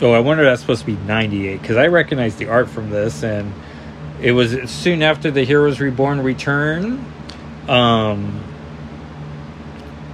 oh, 0.00 0.12
I 0.12 0.20
wonder 0.20 0.44
that's 0.44 0.62
supposed 0.62 0.80
to 0.80 0.86
be 0.86 0.96
98 0.96 1.60
because 1.60 1.76
I 1.76 1.88
recognize 1.88 2.36
the 2.36 2.46
art 2.46 2.70
from 2.70 2.88
this, 2.88 3.22
and 3.22 3.52
it 4.22 4.32
was 4.32 4.70
soon 4.70 5.02
after 5.02 5.30
the 5.30 5.44
Heroes 5.44 5.78
Reborn 5.78 6.22
return. 6.22 7.04
Um, 7.68 8.47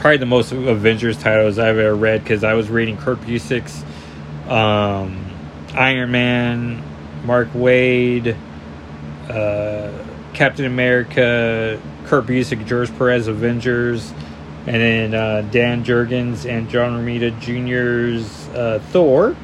probably 0.05 0.19
the 0.19 0.27
most 0.27 0.53
Avengers 0.53 1.17
titles 1.17 1.59
I've 1.59 1.79
ever 1.79 1.95
read 1.95 2.23
because 2.23 2.45
I 2.45 2.53
was 2.53 2.69
reading 2.69 2.99
Kurt 2.99 3.23
Busiek's 3.23 3.83
um, 4.47 5.25
Iron 5.73 6.11
Man, 6.11 6.83
Mark 7.25 7.49
Waid, 7.55 8.37
uh, 9.31 10.05
Captain 10.35 10.67
America, 10.67 11.81
Kurt 12.05 12.27
Busiek, 12.27 12.67
George 12.67 12.95
Perez 12.99 13.29
Avengers, 13.29 14.13
and 14.67 14.77
then 14.77 15.15
uh, 15.15 15.41
Dan 15.51 15.87
Jurgens 15.87 16.45
and 16.45 16.69
John 16.69 17.03
Romita 17.03 17.31
Jr.'s 17.41 18.49
uh, 18.49 18.81
Thor. 18.91 19.35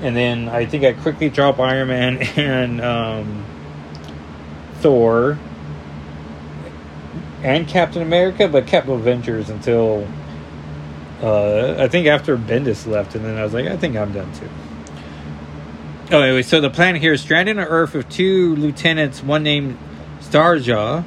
And 0.00 0.16
then 0.16 0.48
I 0.48 0.64
think 0.64 0.84
I 0.84 0.94
quickly 0.94 1.28
dropped 1.28 1.60
Iron 1.60 1.88
Man 1.88 2.16
and 2.38 2.80
um, 2.80 3.44
Thor 4.76 5.38
and 7.42 7.66
Captain 7.66 8.02
America, 8.02 8.48
but 8.48 8.66
kept 8.66 8.88
Avengers 8.88 9.48
until 9.50 10.06
uh, 11.22 11.76
I 11.78 11.88
think 11.88 12.06
after 12.06 12.36
Bendis 12.36 12.86
left, 12.86 13.14
and 13.14 13.24
then 13.24 13.36
I 13.36 13.44
was 13.44 13.52
like, 13.52 13.66
I 13.66 13.76
think 13.76 13.96
I'm 13.96 14.12
done 14.12 14.32
too. 14.32 14.48
Oh, 16.12 16.22
anyway, 16.22 16.42
so 16.42 16.60
the 16.60 16.70
plan 16.70 16.96
here 16.96 17.12
is 17.12 17.20
stranded 17.20 17.58
on 17.58 17.64
Earth 17.64 17.94
with 17.94 18.08
two 18.08 18.56
lieutenants, 18.56 19.22
one 19.22 19.42
named 19.42 19.78
Starjaw, 20.20 21.04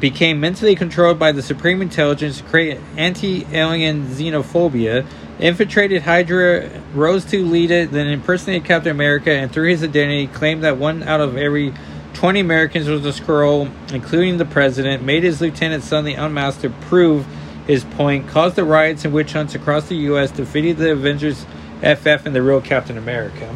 became 0.00 0.40
mentally 0.40 0.74
controlled 0.74 1.18
by 1.18 1.32
the 1.32 1.42
Supreme 1.42 1.80
Intelligence 1.80 2.38
to 2.38 2.44
create 2.44 2.80
anti-alien 2.96 4.08
xenophobia, 4.08 5.06
infiltrated 5.38 6.02
Hydra, 6.02 6.68
rose 6.92 7.24
to 7.26 7.44
lead 7.44 7.70
it, 7.70 7.92
then 7.92 8.06
impersonated 8.08 8.64
Captain 8.64 8.90
America, 8.90 9.30
and 9.30 9.52
through 9.52 9.68
his 9.68 9.82
identity 9.82 10.26
claimed 10.26 10.64
that 10.64 10.76
one 10.76 11.02
out 11.02 11.20
of 11.20 11.36
every 11.36 11.72
20 12.16 12.40
Americans 12.40 12.88
was 12.88 13.04
a 13.04 13.10
Skrull, 13.10 13.70
including 13.92 14.38
the 14.38 14.46
president, 14.46 15.02
made 15.02 15.22
his 15.22 15.42
lieutenant 15.42 15.84
suddenly 15.84 16.14
unmasked 16.14 16.62
to 16.62 16.70
prove 16.70 17.26
his 17.66 17.84
point, 17.84 18.26
caused 18.26 18.56
the 18.56 18.64
riots 18.64 19.04
and 19.04 19.12
witch 19.12 19.34
hunts 19.34 19.54
across 19.54 19.88
the 19.88 19.96
U.S., 19.96 20.30
defeated 20.30 20.78
the 20.78 20.92
Avengers 20.92 21.44
FF 21.80 22.24
and 22.24 22.34
the 22.34 22.40
real 22.40 22.62
Captain 22.62 22.96
America. 22.96 23.54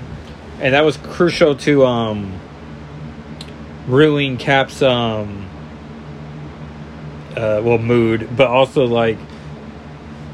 And 0.61 0.75
that 0.75 0.85
was 0.85 0.99
crucial 0.99 1.57
to 1.57 1.87
um, 1.87 2.39
ruling 3.87 4.37
Cap's 4.37 4.83
um, 4.83 5.49
uh, 7.35 7.63
well 7.65 7.79
mood, 7.79 8.29
but 8.37 8.49
also 8.49 8.85
like 8.85 9.17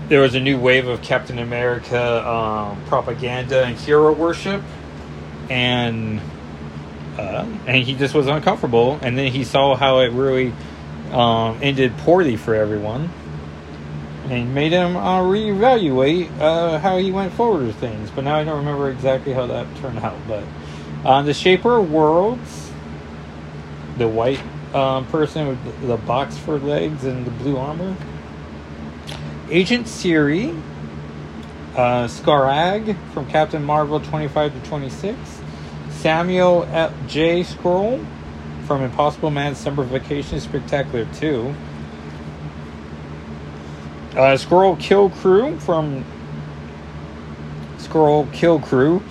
there 0.09 0.21
was 0.21 0.35
a 0.35 0.41
new 0.41 0.59
wave 0.59 0.89
of 0.89 1.01
Captain 1.01 1.39
America 1.39 2.29
um, 2.29 2.85
propaganda 2.87 3.63
and 3.65 3.77
hero 3.77 4.13
worship, 4.13 4.65
and 5.49 6.21
uh, 7.19 7.47
and 7.67 7.85
he 7.85 7.95
just 7.95 8.15
was 8.15 8.27
uncomfortable. 8.27 8.99
And 9.03 9.17
then 9.17 9.33
he 9.33 9.45
saw 9.45 9.75
how 9.75 10.01
it 10.01 10.13
really 10.13 10.53
um, 11.13 11.59
ended 11.63 11.97
poorly 11.99 12.37
for 12.37 12.55
everyone, 12.55 13.11
and 14.29 14.55
made 14.55 14.73
him 14.73 14.97
uh, 14.97 15.21
reevaluate 15.23 16.31
uh, 16.41 16.79
how 16.79 16.99
he 16.99 17.13
went 17.13 17.33
forward 17.33 17.67
with 17.67 17.77
things. 17.77 18.11
But 18.11 18.25
now 18.25 18.37
I 18.37 18.45
don't 18.45 18.59
remember 18.59 18.91
exactly 18.91 19.33
how 19.33 19.47
that 19.47 19.67
turned 19.77 19.99
out. 20.01 20.19
But 20.27 20.45
uh, 21.05 21.23
the 21.23 21.35
Shaper 21.35 21.79
of 21.79 21.91
Worlds, 21.91 22.71
the 23.99 24.09
white 24.09 24.43
um, 24.75 25.07
person 25.07 25.49
with 25.49 25.87
the 25.87 25.97
box 25.97 26.37
for 26.37 26.59
legs 26.59 27.05
and 27.05 27.25
the 27.25 27.31
blue 27.31 27.57
armor, 27.57 27.97
Agent 29.51 29.89
Siri. 29.89 30.55
Uh, 31.77 32.09
Scarag 32.09 32.97
from 33.13 33.29
Captain 33.29 33.63
Marvel 33.63 34.01
25 34.01 34.55
to 34.55 34.69
26. 34.71 35.36
Samuel. 36.07 36.63
J. 37.09 37.43
Skrull 37.43 38.07
from 38.65 38.85
Impossible 38.85 39.29
Man 39.33 39.57
Summer 39.57 39.83
Vacation 39.83 40.39
Spectacular 40.39 41.05
2. 41.15 41.53
Uh, 44.13 44.17
Skrull 44.37 44.79
Kill 44.79 45.11
Crew 45.11 45.59
from 45.59 46.05
Skrull 47.79 48.33
Kill 48.33 48.61
Crew. 48.61 49.03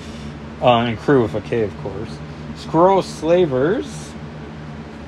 Uh, 0.61 0.85
and 0.85 0.97
Crew 0.97 1.23
with 1.23 1.35
a 1.35 1.41
K, 1.41 1.63
of 1.63 1.77
course. 1.79 2.17
Skrull 2.55 3.03
Slavers 3.03 4.13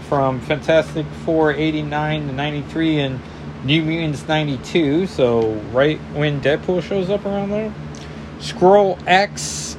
from 0.10 0.42
Fantastic 0.42 1.06
Four 1.24 1.54
89 1.54 2.28
to 2.28 2.34
93 2.34 3.00
and 3.00 3.22
New 3.64 3.82
Mutants 3.82 4.28
92. 4.28 5.08
So, 5.08 5.54
right 5.72 6.00
when 6.16 6.42
Deadpool 6.42 6.84
shows 6.84 7.10
up 7.10 7.26
around 7.26 7.52
there. 7.52 7.74
Skrull 8.40 9.02
X 9.08 9.78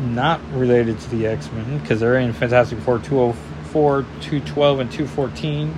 not 0.00 0.40
related 0.52 0.98
to 1.00 1.10
the 1.10 1.26
X 1.26 1.50
Men 1.52 1.78
because 1.78 2.00
they're 2.00 2.18
in 2.18 2.32
Fantastic 2.32 2.78
Four 2.80 2.98
204, 2.98 4.02
212, 4.20 4.80
and 4.80 4.90
214. 4.90 5.74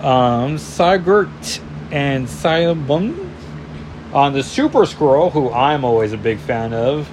Um, 0.00 0.56
Sigurt 0.56 1.60
and 1.90 2.26
Silabum 2.26 3.30
on 4.12 4.32
the 4.32 4.42
Super 4.42 4.80
Skrull, 4.80 5.30
who 5.30 5.50
I'm 5.50 5.84
always 5.84 6.12
a 6.12 6.16
big 6.16 6.38
fan 6.38 6.72
of, 6.72 7.08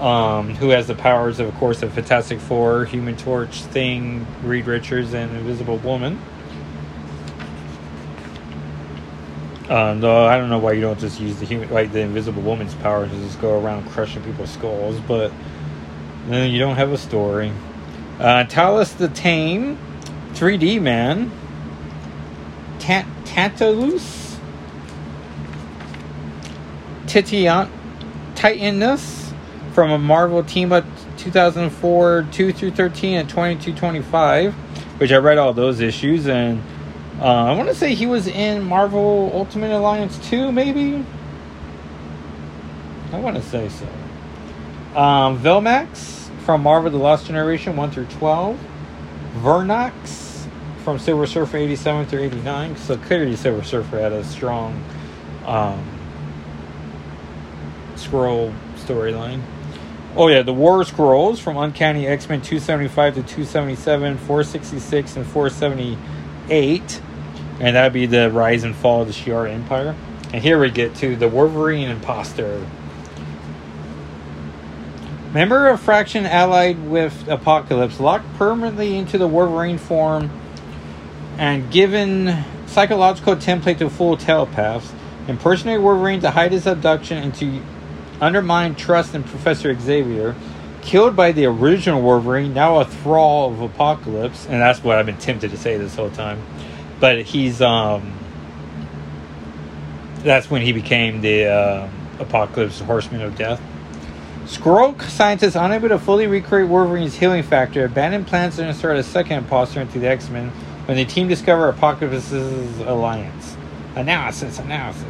um, 0.00 0.54
who 0.54 0.70
has 0.70 0.86
the 0.86 0.94
powers, 0.94 1.40
of, 1.40 1.48
of 1.48 1.54
course, 1.54 1.82
of 1.82 1.92
Fantastic 1.92 2.38
Four, 2.38 2.84
Human 2.84 3.16
Torch, 3.16 3.62
Thing, 3.62 4.26
Reed 4.42 4.66
Richards, 4.66 5.14
and 5.14 5.34
Invisible 5.36 5.78
Woman. 5.78 6.18
Um, 9.68 10.00
though 10.00 10.26
I 10.26 10.38
don't 10.38 10.48
know 10.48 10.58
why 10.58 10.72
you 10.72 10.80
don't 10.80 10.98
just 10.98 11.20
use 11.20 11.40
the 11.40 11.46
human, 11.46 11.70
like 11.70 11.90
the 11.92 12.00
Invisible 12.00 12.42
Woman's 12.42 12.74
powers, 12.74 13.10
to 13.10 13.16
just 13.16 13.40
go 13.40 13.60
around 13.60 13.88
crushing 13.90 14.22
people's 14.22 14.50
skulls, 14.50 15.00
but 15.08 15.32
then 16.32 16.50
you 16.50 16.58
don't 16.58 16.76
have 16.76 16.92
a 16.92 16.98
story. 16.98 17.52
Uh, 18.18 18.44
Talus 18.44 18.92
the 18.92 19.08
Tame, 19.08 19.78
3D 20.32 20.80
Man, 20.80 21.30
Tant- 22.78 23.08
Tantalus, 23.24 24.38
Titian, 27.06 27.70
Titanus 28.34 29.32
from 29.72 29.90
a 29.90 29.98
Marvel 29.98 30.42
team 30.42 30.72
up 30.72 30.84
2004 31.18 32.26
2 32.32 32.52
through 32.52 32.70
13 32.70 33.18
and 33.18 33.28
22 33.28 33.74
25, 33.74 34.54
which 34.98 35.12
I 35.12 35.16
read 35.16 35.38
all 35.38 35.52
those 35.52 35.80
issues 35.80 36.26
and 36.26 36.62
uh, 37.20 37.44
I 37.44 37.56
want 37.56 37.68
to 37.68 37.74
say 37.74 37.94
he 37.94 38.06
was 38.06 38.26
in 38.26 38.62
Marvel 38.62 39.30
Ultimate 39.34 39.70
Alliance 39.70 40.18
2, 40.28 40.52
maybe. 40.52 41.02
I 43.12 43.18
want 43.20 43.36
to 43.36 43.42
say 43.42 43.70
so. 43.70 43.88
Um, 44.96 45.38
Velmax 45.38 46.30
from 46.40 46.62
Marvel 46.62 46.90
The 46.90 46.96
Lost 46.96 47.26
Generation 47.26 47.76
1 47.76 47.90
through 47.90 48.06
12. 48.06 48.58
Vernox 49.36 50.48
from 50.82 50.98
Silver 50.98 51.26
Surfer 51.26 51.58
87 51.58 52.06
through 52.06 52.22
89. 52.22 52.76
So 52.76 52.96
clearly, 52.96 53.36
Silver 53.36 53.62
Surfer 53.62 53.98
had 53.98 54.12
a 54.12 54.24
strong 54.24 54.82
um, 55.44 55.86
Skrull 57.94 58.54
storyline. 58.76 59.42
Oh, 60.16 60.28
yeah, 60.28 60.42
the 60.42 60.54
War 60.54 60.82
Skrulls 60.82 61.38
from 61.38 61.58
Uncanny 61.58 62.06
X 62.06 62.28
Men 62.28 62.40
275 62.40 63.16
to 63.16 63.22
277, 63.22 64.16
466, 64.16 65.16
and 65.16 65.26
478 65.26 67.02
and 67.58 67.76
that'd 67.76 67.92
be 67.92 68.06
the 68.06 68.30
rise 68.30 68.64
and 68.64 68.74
fall 68.74 69.02
of 69.02 69.08
the 69.08 69.14
Shi'ar 69.14 69.50
Empire. 69.50 69.94
And 70.32 70.42
here 70.42 70.60
we 70.60 70.70
get 70.70 70.94
to 70.96 71.16
the 71.16 71.28
Wolverine 71.28 71.88
imposter. 71.88 72.66
Member 75.36 75.68
of 75.68 75.80
Fraction 75.80 76.24
allied 76.24 76.88
with 76.88 77.28
Apocalypse, 77.28 78.00
locked 78.00 78.24
permanently 78.38 78.96
into 78.96 79.18
the 79.18 79.28
Wolverine 79.28 79.76
form 79.76 80.30
and 81.36 81.70
given 81.70 82.42
psychological 82.64 83.36
template 83.36 83.76
to 83.80 83.90
fool 83.90 84.16
telepaths, 84.16 84.90
impersonate 85.28 85.82
Wolverine 85.82 86.20
to 86.20 86.30
hide 86.30 86.52
his 86.52 86.66
abduction 86.66 87.18
and 87.18 87.34
to 87.34 87.60
undermine 88.18 88.76
trust 88.76 89.14
in 89.14 89.24
Professor 89.24 89.78
Xavier. 89.78 90.34
Killed 90.80 91.14
by 91.14 91.32
the 91.32 91.44
original 91.44 92.00
Wolverine, 92.00 92.54
now 92.54 92.80
a 92.80 92.86
thrall 92.86 93.52
of 93.52 93.60
Apocalypse, 93.60 94.46
and 94.46 94.58
that's 94.58 94.82
what 94.82 94.96
I've 94.96 95.04
been 95.04 95.18
tempted 95.18 95.50
to 95.50 95.58
say 95.58 95.76
this 95.76 95.96
whole 95.96 96.08
time. 96.08 96.40
But 96.98 97.20
he's 97.20 97.60
um, 97.60 98.18
that's 100.20 100.50
when 100.50 100.62
he 100.62 100.72
became 100.72 101.20
the 101.20 101.44
uh, 101.44 101.88
Apocalypse 102.20 102.80
Horseman 102.80 103.20
of 103.20 103.36
Death. 103.36 103.60
Skrull 104.46 105.00
scientists 105.02 105.56
unable 105.56 105.88
to 105.88 105.98
fully 105.98 106.28
recreate 106.28 106.68
Wolverine's 106.68 107.16
healing 107.16 107.42
factor 107.42 107.84
abandon 107.84 108.24
plans 108.24 108.54
to 108.56 108.66
insert 108.66 108.96
a 108.96 109.02
second 109.02 109.38
imposter 109.38 109.80
into 109.80 109.98
the 109.98 110.06
X 110.06 110.28
Men 110.28 110.50
when 110.86 110.96
the 110.96 111.04
team 111.04 111.26
discover 111.26 111.68
Apocalypse's 111.68 112.78
alliance. 112.78 113.56
Analysis, 113.96 114.60
analysis. 114.60 115.02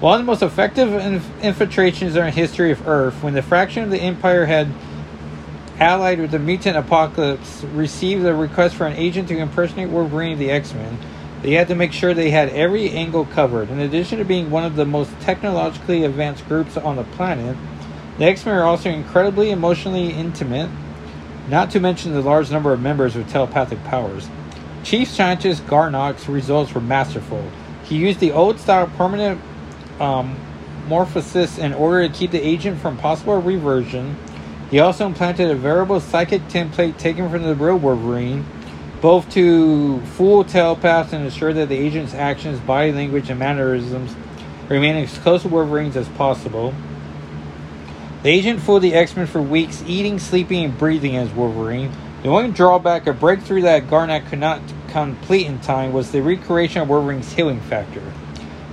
One 0.00 0.20
of 0.20 0.26
the 0.26 0.30
most 0.30 0.42
effective 0.42 0.92
inf- 0.92 1.42
infiltrations 1.42 2.16
in 2.16 2.26
the 2.26 2.30
history 2.30 2.70
of 2.70 2.86
Earth, 2.86 3.22
when 3.22 3.32
the 3.32 3.40
fraction 3.40 3.82
of 3.82 3.90
the 3.90 3.98
Empire 3.98 4.44
had 4.44 4.68
allied 5.80 6.20
with 6.20 6.32
the 6.32 6.38
mutant 6.38 6.76
Apocalypse, 6.76 7.64
received 7.64 8.26
a 8.26 8.34
request 8.34 8.74
for 8.74 8.86
an 8.86 8.96
agent 8.96 9.28
to 9.28 9.38
impersonate 9.38 9.88
Wolverine 9.88 10.38
the 10.38 10.50
X 10.50 10.74
Men. 10.74 10.98
They 11.40 11.52
had 11.52 11.68
to 11.68 11.74
make 11.74 11.94
sure 11.94 12.12
they 12.12 12.30
had 12.30 12.50
every 12.50 12.90
angle 12.90 13.24
covered. 13.24 13.70
In 13.70 13.80
addition 13.80 14.18
to 14.18 14.24
being 14.26 14.50
one 14.50 14.64
of 14.64 14.76
the 14.76 14.84
most 14.84 15.18
technologically 15.20 16.04
advanced 16.04 16.46
groups 16.46 16.76
on 16.76 16.96
the 16.96 17.04
planet, 17.04 17.56
the 18.18 18.24
X 18.24 18.44
Men 18.46 18.56
are 18.56 18.64
also 18.64 18.90
incredibly 18.90 19.50
emotionally 19.50 20.10
intimate, 20.10 20.70
not 21.48 21.70
to 21.72 21.80
mention 21.80 22.12
the 22.12 22.22
large 22.22 22.50
number 22.50 22.72
of 22.72 22.80
members 22.80 23.14
with 23.14 23.28
telepathic 23.30 23.82
powers. 23.84 24.28
Chief 24.82 25.08
Scientist 25.08 25.66
Garnok's 25.66 26.28
results 26.28 26.72
were 26.72 26.80
masterful. 26.80 27.44
He 27.84 27.96
used 27.96 28.20
the 28.20 28.32
old 28.32 28.58
style 28.58 28.86
permanent 28.96 29.40
um, 30.00 30.36
morphosis 30.88 31.58
in 31.58 31.74
order 31.74 32.08
to 32.08 32.14
keep 32.14 32.30
the 32.30 32.40
agent 32.40 32.80
from 32.80 32.96
possible 32.96 33.40
reversion. 33.40 34.16
He 34.70 34.80
also 34.80 35.06
implanted 35.06 35.50
a 35.50 35.54
variable 35.54 36.00
psychic 36.00 36.42
template 36.48 36.98
taken 36.98 37.30
from 37.30 37.42
the 37.42 37.54
real 37.54 37.76
Wolverine, 37.76 38.46
both 39.00 39.28
to 39.30 40.00
fool 40.00 40.42
telepaths 40.42 41.12
and 41.12 41.24
ensure 41.24 41.52
that 41.52 41.68
the 41.68 41.76
agent's 41.76 42.14
actions, 42.14 42.58
body 42.60 42.92
language, 42.92 43.30
and 43.30 43.38
mannerisms 43.38 44.14
remain 44.68 44.96
as 44.96 45.16
close 45.18 45.42
to 45.42 45.48
Wolverine's 45.48 45.96
as 45.96 46.08
possible. 46.10 46.74
The 48.22 48.30
agent 48.30 48.60
fooled 48.60 48.82
the 48.82 48.94
X 48.94 49.14
Men 49.14 49.26
for 49.26 49.42
weeks, 49.42 49.84
eating, 49.86 50.18
sleeping, 50.18 50.64
and 50.64 50.76
breathing 50.78 51.16
as 51.16 51.30
Wolverine. 51.30 51.92
The 52.22 52.28
only 52.30 52.50
drawback, 52.50 53.06
a 53.06 53.12
breakthrough 53.12 53.62
that 53.62 53.86
Garnak 53.86 54.28
could 54.28 54.40
not 54.40 54.60
complete 54.88 55.46
in 55.46 55.60
time, 55.60 55.92
was 55.92 56.10
the 56.10 56.22
recreation 56.22 56.82
of 56.82 56.88
Wolverine's 56.88 57.32
healing 57.32 57.60
factor. 57.60 58.02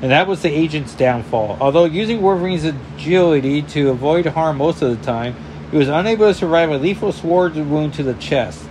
And 0.01 0.11
that 0.11 0.27
was 0.27 0.41
the 0.41 0.49
agent's 0.49 0.95
downfall. 0.95 1.57
Although 1.61 1.85
using 1.85 2.21
Wolverine's 2.21 2.63
agility 2.63 3.61
to 3.61 3.89
avoid 3.89 4.25
harm 4.25 4.57
most 4.57 4.81
of 4.81 4.97
the 4.97 5.05
time, 5.05 5.35
he 5.71 5.77
was 5.77 5.87
unable 5.87 6.27
to 6.27 6.33
survive 6.33 6.71
a 6.71 6.77
lethal 6.77 7.11
sword 7.11 7.55
wound 7.55 7.93
to 7.95 8.03
the 8.03 8.13
chest. 8.15 8.65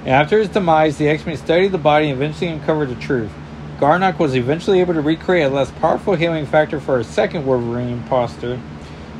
And 0.00 0.10
after 0.10 0.38
his 0.38 0.48
demise, 0.48 0.98
the 0.98 1.08
X 1.08 1.26
Men 1.26 1.36
studied 1.36 1.72
the 1.72 1.78
body 1.78 2.10
and 2.10 2.14
eventually 2.14 2.48
uncovered 2.48 2.88
the 2.88 2.94
truth. 2.94 3.32
Garnak 3.78 4.18
was 4.18 4.36
eventually 4.36 4.80
able 4.80 4.94
to 4.94 5.00
recreate 5.00 5.50
a 5.50 5.54
less 5.54 5.70
powerful 5.72 6.14
healing 6.14 6.46
factor 6.46 6.80
for 6.80 7.00
a 7.00 7.04
second 7.04 7.44
Wolverine 7.44 7.88
imposter 7.88 8.60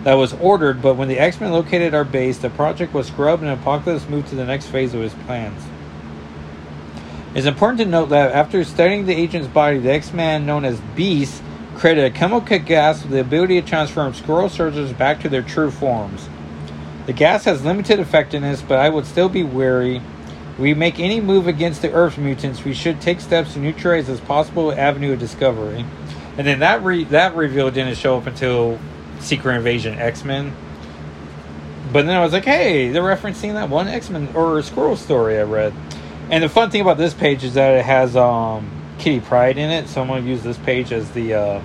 that 0.05 0.15
was 0.15 0.33
ordered, 0.35 0.83
but 0.83 0.95
when 0.97 1.09
the 1.09 1.19
X 1.19 1.41
Men 1.41 1.53
located 1.53 1.95
our 1.95 2.05
base, 2.05 2.39
the 2.39 2.51
project 2.51 2.93
was 2.93 3.07
scrubbed 3.07 3.43
and 3.43 3.53
Apocalypse 3.53 4.09
moved 4.09 4.29
to 4.29 4.35
the 4.35 4.45
next 4.45 4.67
phase 4.67 4.95
of 4.95 5.01
his 5.01 5.15
plans. 5.27 5.63
It's 7.35 7.47
important 7.47 7.79
to 7.79 7.87
note 7.87 8.11
that 8.11 8.33
after 8.33 8.63
studying 8.65 9.07
the 9.07 9.15
agent's 9.15 9.49
body, 9.49 9.79
the 9.79 9.93
X 9.93 10.13
Man 10.13 10.45
known 10.45 10.65
as 10.65 10.81
Beast 10.95 11.43
created 11.77 12.05
a 12.05 12.11
chemical 12.11 12.59
gas 12.59 13.03
with 13.03 13.13
the 13.13 13.21
ability 13.21 13.61
to 13.61 13.67
transform 13.67 14.13
Skrull 14.13 14.51
soldiers 14.51 14.93
back 14.93 15.21
to 15.21 15.29
their 15.29 15.43
true 15.43 15.71
forms. 15.71 16.29
The 17.07 17.13
gas 17.13 17.45
has 17.45 17.65
limited 17.65 17.99
effectiveness, 17.99 18.63
but 18.63 18.79
I 18.79 18.89
would 18.89 19.07
still 19.07 19.29
be 19.29 19.43
wary. 19.43 19.97
If 20.53 20.59
we 20.59 20.75
make 20.75 21.01
any 21.01 21.21
move 21.21 21.47
against 21.47 21.81
the 21.81 21.91
Earth 21.93 22.19
mutants, 22.19 22.65
we 22.65 22.75
should 22.75 23.01
take 23.01 23.21
steps 23.21 23.55
to 23.55 23.59
neutralize 23.59 24.07
this 24.07 24.21
possible 24.21 24.71
avenue 24.73 25.15
of 25.15 25.19
discovery. 25.19 25.85
And 26.37 26.47
then 26.47 26.59
that 26.59 26.83
re- 26.83 27.05
that 27.05 27.35
reveal 27.35 27.71
didn't 27.71 27.97
show 27.97 28.19
up 28.19 28.27
until 28.27 28.79
Secret 29.23 29.57
Invasion 29.57 29.99
X 29.99 30.25
Men. 30.25 30.55
But 31.93 32.07
then 32.07 32.17
I 32.17 32.23
was 32.23 32.33
like, 32.33 32.45
hey, 32.45 32.91
they're 32.91 33.03
referencing 33.03 33.55
that 33.55 33.69
one 33.69 33.89
X 33.89 34.11
Men 34.11 34.29
or 34.35 34.61
Skrull 34.61 34.97
story 34.97 35.39
I 35.39 35.43
read. 35.43 35.73
And 36.31 36.43
the 36.43 36.49
fun 36.49 36.71
thing 36.71 36.81
about 36.81 36.97
this 36.97 37.15
page 37.15 37.45
is 37.45 37.55
that 37.55 37.75
it 37.75 37.85
has 37.85 38.17
um, 38.17 38.71
Kitty 38.99 39.21
Pryde 39.21 39.59
in 39.59 39.71
it, 39.71 39.89
so 39.89 40.01
I'm 40.01 40.09
going 40.09 40.25
to 40.25 40.31
use 40.31 40.43
this 40.43 40.57
page 40.59 40.93
as 40.93 41.11
the 41.11 41.35
uh, 41.35 41.63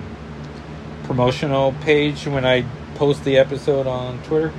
promotional 1.04 1.72
page 1.80 2.26
when 2.26 2.44
I 2.44 2.64
post 2.96 3.24
the 3.24 3.38
episode 3.38 3.86
on 3.86 4.22
Twitter. 4.24 4.52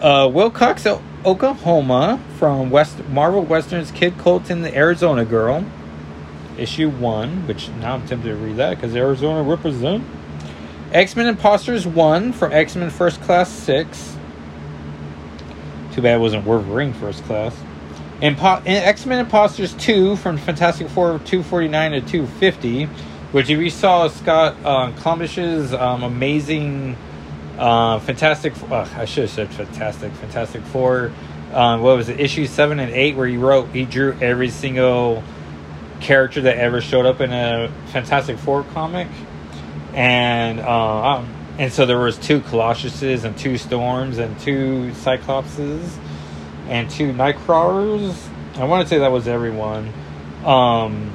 Uh, 0.00 0.28
Wilcox, 0.32 0.86
Oklahoma, 0.86 2.20
from 2.38 2.70
West 2.70 3.04
Marvel 3.08 3.42
Westerns 3.42 3.90
Kid 3.90 4.16
Colton, 4.18 4.62
the 4.62 4.74
Arizona 4.74 5.24
Girl, 5.24 5.64
issue 6.56 6.88
one, 6.88 7.46
which 7.46 7.68
now 7.70 7.94
I'm 7.94 8.06
tempted 8.06 8.28
to 8.28 8.36
read 8.36 8.56
that 8.56 8.76
because 8.76 8.94
Arizona 8.94 9.42
represent. 9.42 10.04
X 10.94 11.16
Men 11.16 11.26
Imposters 11.26 11.88
1 11.88 12.32
from 12.32 12.52
X 12.52 12.76
Men 12.76 12.88
First 12.88 13.20
Class 13.22 13.50
6. 13.50 14.16
Too 15.92 16.00
bad 16.00 16.16
it 16.16 16.20
wasn't 16.20 16.46
Wolverine 16.46 16.92
First 16.92 17.24
Class. 17.24 17.52
Impo- 18.22 18.62
X 18.64 19.04
Men 19.04 19.18
Imposters 19.18 19.74
2 19.74 20.14
from 20.14 20.38
Fantastic 20.38 20.88
Four 20.88 21.18
249 21.18 21.90
to 21.90 22.00
250, 22.00 22.84
which 23.32 23.50
if 23.50 23.58
you 23.58 23.70
saw 23.70 24.06
Scott 24.06 24.54
uh, 24.64 24.92
Klumish's 24.92 25.74
um, 25.74 26.04
amazing 26.04 26.96
uh, 27.58 27.98
Fantastic, 27.98 28.54
uh, 28.70 28.88
I 28.94 29.04
should 29.04 29.22
have 29.22 29.30
said 29.30 29.48
Fantastic, 29.50 30.12
Fantastic 30.12 30.62
Four, 30.62 31.10
um, 31.52 31.82
what 31.82 31.96
was 31.96 32.08
it, 32.08 32.20
issue 32.20 32.46
7 32.46 32.78
and 32.78 32.92
8, 32.92 33.16
where 33.16 33.26
he 33.26 33.36
wrote, 33.36 33.68
he 33.70 33.84
drew 33.84 34.16
every 34.20 34.48
single 34.48 35.24
character 36.00 36.42
that 36.42 36.56
ever 36.58 36.80
showed 36.80 37.04
up 37.04 37.20
in 37.20 37.32
a 37.32 37.68
Fantastic 37.86 38.38
Four 38.38 38.62
comic 38.62 39.08
and 39.94 40.60
uh, 40.60 41.16
um, 41.16 41.34
and 41.58 41.72
so 41.72 41.86
there 41.86 41.98
was 41.98 42.18
two 42.18 42.40
Colossuses 42.40 43.24
and 43.24 43.36
two 43.38 43.56
Storms 43.56 44.18
and 44.18 44.38
two 44.40 44.90
Cyclopses 44.94 45.96
and 46.68 46.90
two 46.90 47.12
Nightcrawlers. 47.12 48.28
I 48.56 48.64
want 48.64 48.82
to 48.82 48.88
say 48.88 48.98
that 48.98 49.12
was 49.12 49.28
everyone. 49.28 49.92
Um, 50.44 51.12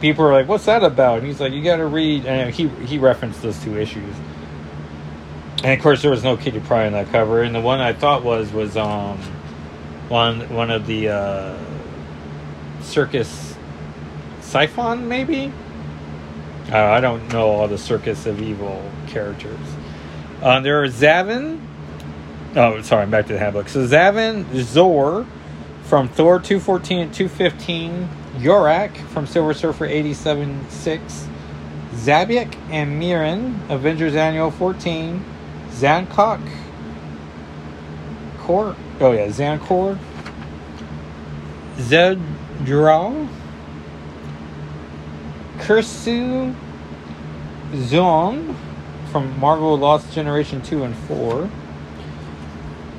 people 0.00 0.24
are 0.24 0.32
like, 0.32 0.48
"What's 0.48 0.64
that 0.64 0.82
about?" 0.82 1.18
And 1.18 1.26
he's 1.26 1.40
like, 1.40 1.52
"You 1.52 1.62
got 1.62 1.76
to 1.76 1.86
read." 1.86 2.24
And 2.24 2.52
he 2.52 2.68
he 2.86 2.98
referenced 2.98 3.42
those 3.42 3.62
two 3.62 3.78
issues. 3.78 4.14
And 5.62 5.74
of 5.74 5.82
course, 5.82 6.00
there 6.00 6.10
was 6.10 6.24
no 6.24 6.38
Kitty 6.38 6.60
Pryde 6.60 6.86
on 6.86 6.92
that 6.92 7.10
cover. 7.12 7.42
And 7.42 7.54
the 7.54 7.60
one 7.60 7.80
I 7.80 7.92
thought 7.92 8.24
was 8.24 8.50
was 8.52 8.76
um 8.78 9.18
one 10.08 10.48
one 10.48 10.70
of 10.70 10.86
the 10.86 11.08
uh, 11.10 11.58
circus 12.80 13.54
Siphon 14.40 15.06
maybe 15.06 15.52
uh, 16.72 16.76
I 16.76 17.00
don't 17.00 17.32
know 17.32 17.48
all 17.48 17.68
the 17.68 17.78
Circus 17.78 18.26
of 18.26 18.40
Evil 18.40 18.82
characters. 19.06 19.58
Uh, 20.42 20.60
there 20.60 20.82
are 20.82 20.86
Zavin. 20.88 21.60
Oh, 22.56 22.80
sorry, 22.82 23.02
I'm 23.02 23.10
back 23.10 23.26
to 23.26 23.32
the 23.32 23.38
handbook. 23.38 23.68
So 23.68 23.86
Zavin 23.86 24.44
Zor 24.54 25.26
from 25.84 26.08
Thor 26.08 26.38
214 26.38 26.98
and 26.98 27.14
215. 27.14 28.08
Yorak 28.38 28.96
from 29.08 29.26
Silver 29.26 29.52
Surfer 29.52 29.84
87 29.84 30.70
6. 30.70 31.28
Zabiak 31.94 32.56
and 32.70 32.98
Miran, 32.98 33.60
Avengers 33.68 34.14
Annual 34.14 34.52
14. 34.52 35.24
Zankok. 35.72 36.40
Core. 38.38 38.76
Oh, 39.00 39.12
yeah, 39.12 39.26
Zancor. 39.26 39.98
Zedral. 41.76 43.28
Kursu 45.60 46.54
Zong 47.72 48.56
from 49.12 49.38
Marvel 49.38 49.76
Lost 49.76 50.12
Generation 50.12 50.62
2 50.62 50.84
and 50.84 50.96
4. 50.96 51.50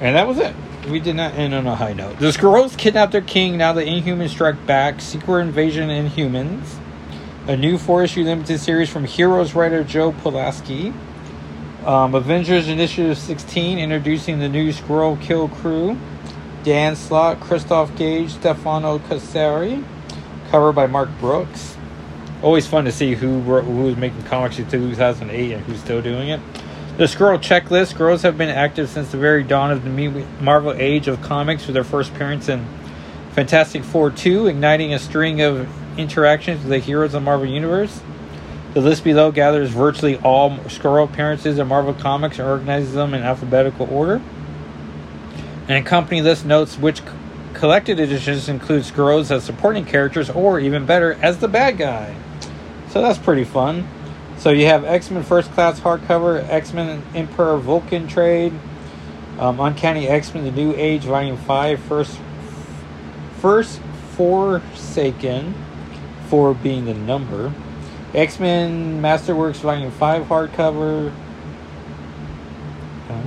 And 0.01 0.15
that 0.15 0.27
was 0.27 0.37
it. 0.37 0.55
We 0.89 0.99
did 0.99 1.15
not 1.15 1.35
end 1.35 1.53
on 1.53 1.67
a 1.67 1.75
high 1.75 1.93
note. 1.93 2.19
The 2.19 2.27
Skrulls 2.27 2.77
kidnapped 2.77 3.11
their 3.11 3.21
king. 3.21 3.57
Now 3.57 3.73
the 3.73 3.83
Inhumans 3.83 4.29
strike 4.29 4.65
back. 4.65 5.01
Secret 5.01 5.41
Invasion 5.41 5.89
Inhumans. 5.89 6.77
A 7.47 7.57
new 7.57 7.77
four 7.77 8.03
issue 8.03 8.23
limited 8.23 8.59
series 8.59 8.89
from 8.89 9.05
Heroes 9.05 9.53
writer 9.53 9.83
Joe 9.83 10.11
Pokaski. 10.11 10.93
Um, 11.85 12.13
Avengers 12.13 12.67
Initiative 12.67 13.17
16 13.17 13.79
introducing 13.79 14.39
the 14.39 14.49
new 14.49 14.71
Skrull 14.71 15.19
Kill 15.21 15.49
crew. 15.49 15.97
Dan 16.63 16.95
Slott, 16.95 17.39
Christos 17.39 17.89
Gage, 17.91 18.31
Stefano 18.31 18.99
Caselli. 18.99 19.83
Covered 20.49 20.73
by 20.73 20.87
Mark 20.87 21.09
Brooks 21.19 21.77
always 22.41 22.67
fun 22.67 22.85
to 22.85 22.91
see 22.91 23.15
who 23.15 23.41
who 23.41 23.83
was 23.83 23.97
making 23.97 24.23
comics 24.23 24.59
in 24.59 24.69
2008 24.69 25.53
and 25.53 25.65
who's 25.65 25.79
still 25.79 26.01
doing 26.01 26.29
it. 26.29 26.39
The 26.97 27.05
Skrull 27.05 27.39
checklist. 27.39 27.93
Skrulls 27.93 28.21
have 28.23 28.37
been 28.37 28.49
active 28.49 28.89
since 28.89 29.11
the 29.11 29.17
very 29.17 29.43
dawn 29.43 29.71
of 29.71 29.83
the 29.83 30.25
Marvel 30.41 30.73
Age 30.73 31.07
of 31.07 31.21
Comics 31.21 31.65
with 31.65 31.73
their 31.73 31.83
first 31.83 32.11
appearance 32.11 32.49
in 32.49 32.65
Fantastic 33.31 33.83
Four 33.83 34.11
2, 34.11 34.47
igniting 34.47 34.93
a 34.93 34.99
string 34.99 35.41
of 35.41 35.67
interactions 35.97 36.59
with 36.59 36.69
the 36.69 36.79
heroes 36.79 37.13
of 37.13 37.13
the 37.13 37.21
Marvel 37.21 37.47
Universe. 37.47 38.01
The 38.73 38.81
list 38.81 39.03
below 39.03 39.31
gathers 39.31 39.69
virtually 39.69 40.17
all 40.17 40.51
Skrull 40.67 41.05
appearances 41.05 41.57
in 41.57 41.67
Marvel 41.67 41.93
Comics 41.93 42.39
and 42.39 42.47
organizes 42.47 42.93
them 42.93 43.13
in 43.13 43.21
alphabetical 43.21 43.87
order. 43.91 44.21
An 45.67 45.77
accompanying 45.77 46.23
list 46.23 46.45
notes 46.45 46.77
which 46.77 47.01
collected 47.53 47.99
editions 47.99 48.49
include 48.49 48.83
Skrulls 48.83 49.31
as 49.31 49.43
supporting 49.43 49.85
characters 49.85 50.29
or, 50.29 50.59
even 50.59 50.85
better, 50.85 51.13
as 51.21 51.37
the 51.39 51.47
bad 51.47 51.77
guy. 51.77 52.15
So 52.91 53.01
that's 53.01 53.17
pretty 53.17 53.45
fun. 53.45 53.87
So 54.37 54.49
you 54.49 54.65
have 54.65 54.83
X 54.83 55.09
Men 55.09 55.23
First 55.23 55.49
Class 55.53 55.79
hardcover, 55.79 56.45
X 56.49 56.73
Men 56.73 57.01
Emperor 57.15 57.57
Vulcan 57.57 58.05
trade, 58.05 58.51
um, 59.39 59.61
Uncanny 59.61 60.09
X 60.09 60.33
Men 60.33 60.43
The 60.43 60.51
New 60.51 60.73
Age 60.75 61.03
Volume 61.03 61.37
5, 61.37 61.79
First, 61.83 62.19
first 63.39 63.79
Foursaken, 64.17 65.53
4 66.27 66.53
being 66.55 66.83
the 66.83 66.93
number, 66.93 67.53
X 68.13 68.41
Men 68.41 69.01
Masterworks 69.01 69.61
Volume 69.61 69.91
5 69.91 70.23
hardcover. 70.23 71.13
Uh, 73.09 73.21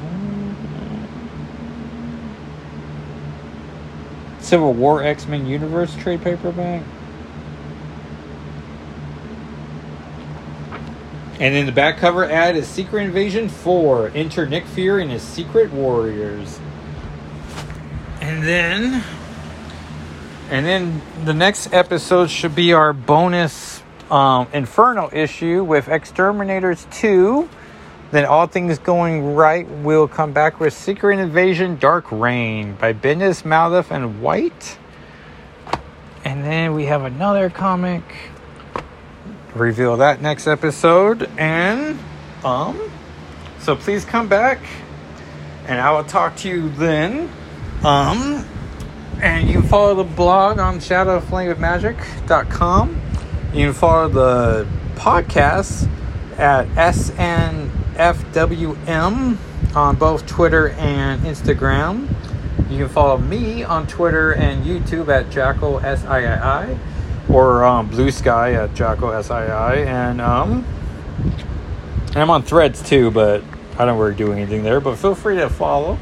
Civil 4.40 4.74
War 4.74 5.02
X 5.02 5.26
Men 5.26 5.46
Universe 5.46 5.96
trade 5.96 6.22
paperback. 6.22 6.82
And 11.40 11.54
then 11.54 11.66
the 11.66 11.72
back 11.72 11.98
cover 11.98 12.24
ad 12.24 12.56
is 12.56 12.68
Secret 12.68 13.02
Invasion 13.02 13.48
4. 13.48 14.12
Enter 14.14 14.46
Nick 14.46 14.66
Fury 14.66 15.02
and 15.02 15.10
his 15.10 15.22
Secret 15.22 15.72
Warriors. 15.72 16.60
And 18.20 18.42
then 18.44 19.02
and 20.50 20.64
then 20.64 21.02
the 21.24 21.34
next 21.34 21.72
episode 21.72 22.30
should 22.30 22.54
be 22.54 22.72
our 22.72 22.92
bonus 22.92 23.82
um, 24.10 24.46
Inferno 24.52 25.08
issue 25.12 25.64
with 25.64 25.88
X-Terminators 25.88 26.88
2. 26.92 27.48
Then 28.12 28.26
all 28.26 28.46
things 28.46 28.78
going 28.78 29.34
right, 29.34 29.68
we'll 29.68 30.06
come 30.06 30.32
back 30.32 30.60
with 30.60 30.72
Secret 30.72 31.18
Invasion 31.18 31.78
Dark 31.78 32.12
Reign 32.12 32.74
by 32.74 32.92
Bendis, 32.92 33.42
Malouf, 33.42 33.90
and 33.90 34.22
White. 34.22 34.78
And 36.24 36.44
then 36.44 36.74
we 36.74 36.84
have 36.84 37.04
another 37.04 37.50
comic 37.50 38.04
reveal 39.54 39.96
that 39.98 40.20
next 40.20 40.46
episode. 40.46 41.30
And, 41.38 41.98
um, 42.44 42.90
so 43.58 43.76
please 43.76 44.04
come 44.04 44.28
back 44.28 44.58
and 45.66 45.80
I 45.80 45.90
will 45.92 46.04
talk 46.04 46.36
to 46.36 46.48
you 46.48 46.68
then. 46.70 47.28
Um, 47.82 48.46
and 49.22 49.48
you 49.48 49.60
can 49.60 49.68
follow 49.68 49.94
the 49.94 50.04
blog 50.04 50.58
on 50.58 50.78
shadowflameofmagic.com. 50.78 53.00
You 53.54 53.66
can 53.66 53.72
follow 53.72 54.08
the 54.08 54.66
podcast 54.96 55.88
at 56.36 56.66
SNFWM 56.68 57.76
on 59.76 59.96
both 59.96 60.26
Twitter 60.26 60.70
and 60.70 61.22
Instagram. 61.22 62.08
You 62.70 62.78
can 62.78 62.88
follow 62.88 63.18
me 63.18 63.62
on 63.62 63.86
Twitter 63.86 64.32
and 64.32 64.64
YouTube 64.64 65.08
at 65.08 65.30
Jackal 65.30 65.78
SII 65.80 66.76
or 67.28 67.64
um, 67.64 67.88
Blue 67.88 68.10
Sky 68.10 68.54
at 68.54 68.74
Jocko 68.74 69.10
SII, 69.20 69.86
and 69.86 70.20
um, 70.20 70.64
and 72.08 72.16
I'm 72.16 72.30
on 72.30 72.42
Threads 72.42 72.82
too, 72.82 73.10
but 73.10 73.42
I 73.78 73.84
don't 73.84 73.98
really 73.98 74.14
do 74.14 74.32
anything 74.32 74.62
there. 74.62 74.80
But 74.80 74.96
feel 74.96 75.14
free 75.14 75.36
to 75.36 75.48
follow, 75.48 75.98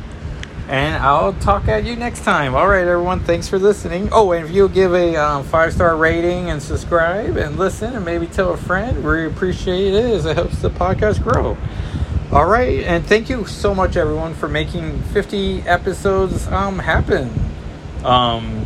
and 0.69 1.03
I'll 1.03 1.33
talk 1.35 1.69
at 1.69 1.85
you 1.85 1.97
next 1.97 2.25
time. 2.25 2.55
All 2.55 2.69
right, 2.69 2.87
everyone, 2.87 3.21
thanks 3.21 3.49
for 3.49 3.59
listening. 3.59 4.09
Oh, 4.13 4.33
and 4.33 4.45
if 4.45 4.53
you'll 4.53 4.69
give 4.69 4.95
a 4.95 5.17
um, 5.17 5.45
five 5.45 5.73
star 5.73 5.97
rating 5.97 6.51
and 6.51 6.63
subscribe 6.63 7.37
and 7.37 7.59
listen, 7.59 7.95
and 7.95 8.05
maybe 8.05 8.27
tell 8.27 8.53
a 8.53 8.57
friend, 8.57 9.05
we 9.05 9.27
appreciate 9.27 9.95
it 9.95 10.05
as 10.05 10.27
it 10.27 10.37
helps 10.37 10.59
the 10.59 10.71
podcast 10.71 11.23
grow. 11.23 11.57
All 12.33 12.47
right, 12.47 12.83
and 12.85 13.05
thank 13.05 13.29
you 13.29 13.45
so 13.45 13.75
much, 13.75 13.97
everyone, 13.97 14.33
for 14.33 14.49
making 14.49 15.03
50 15.03 15.63
episodes 15.63 16.47
um, 16.49 16.79
happen. 16.79 17.31
Um, 18.05 18.65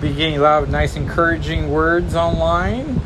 be 0.00 0.12
getting 0.12 0.38
a 0.38 0.42
lot 0.42 0.62
of 0.62 0.70
nice, 0.70 0.96
encouraging 0.96 1.70
words 1.70 2.14
online, 2.14 3.00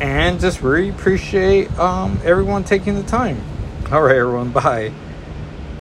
and 0.00 0.40
just 0.40 0.62
really 0.62 0.90
appreciate 0.90 1.70
um, 1.78 2.18
everyone 2.24 2.64
taking 2.64 2.94
the 2.94 3.02
time. 3.02 3.40
All 3.90 4.02
right, 4.02 4.16
everyone, 4.16 4.50
bye. 4.50 4.92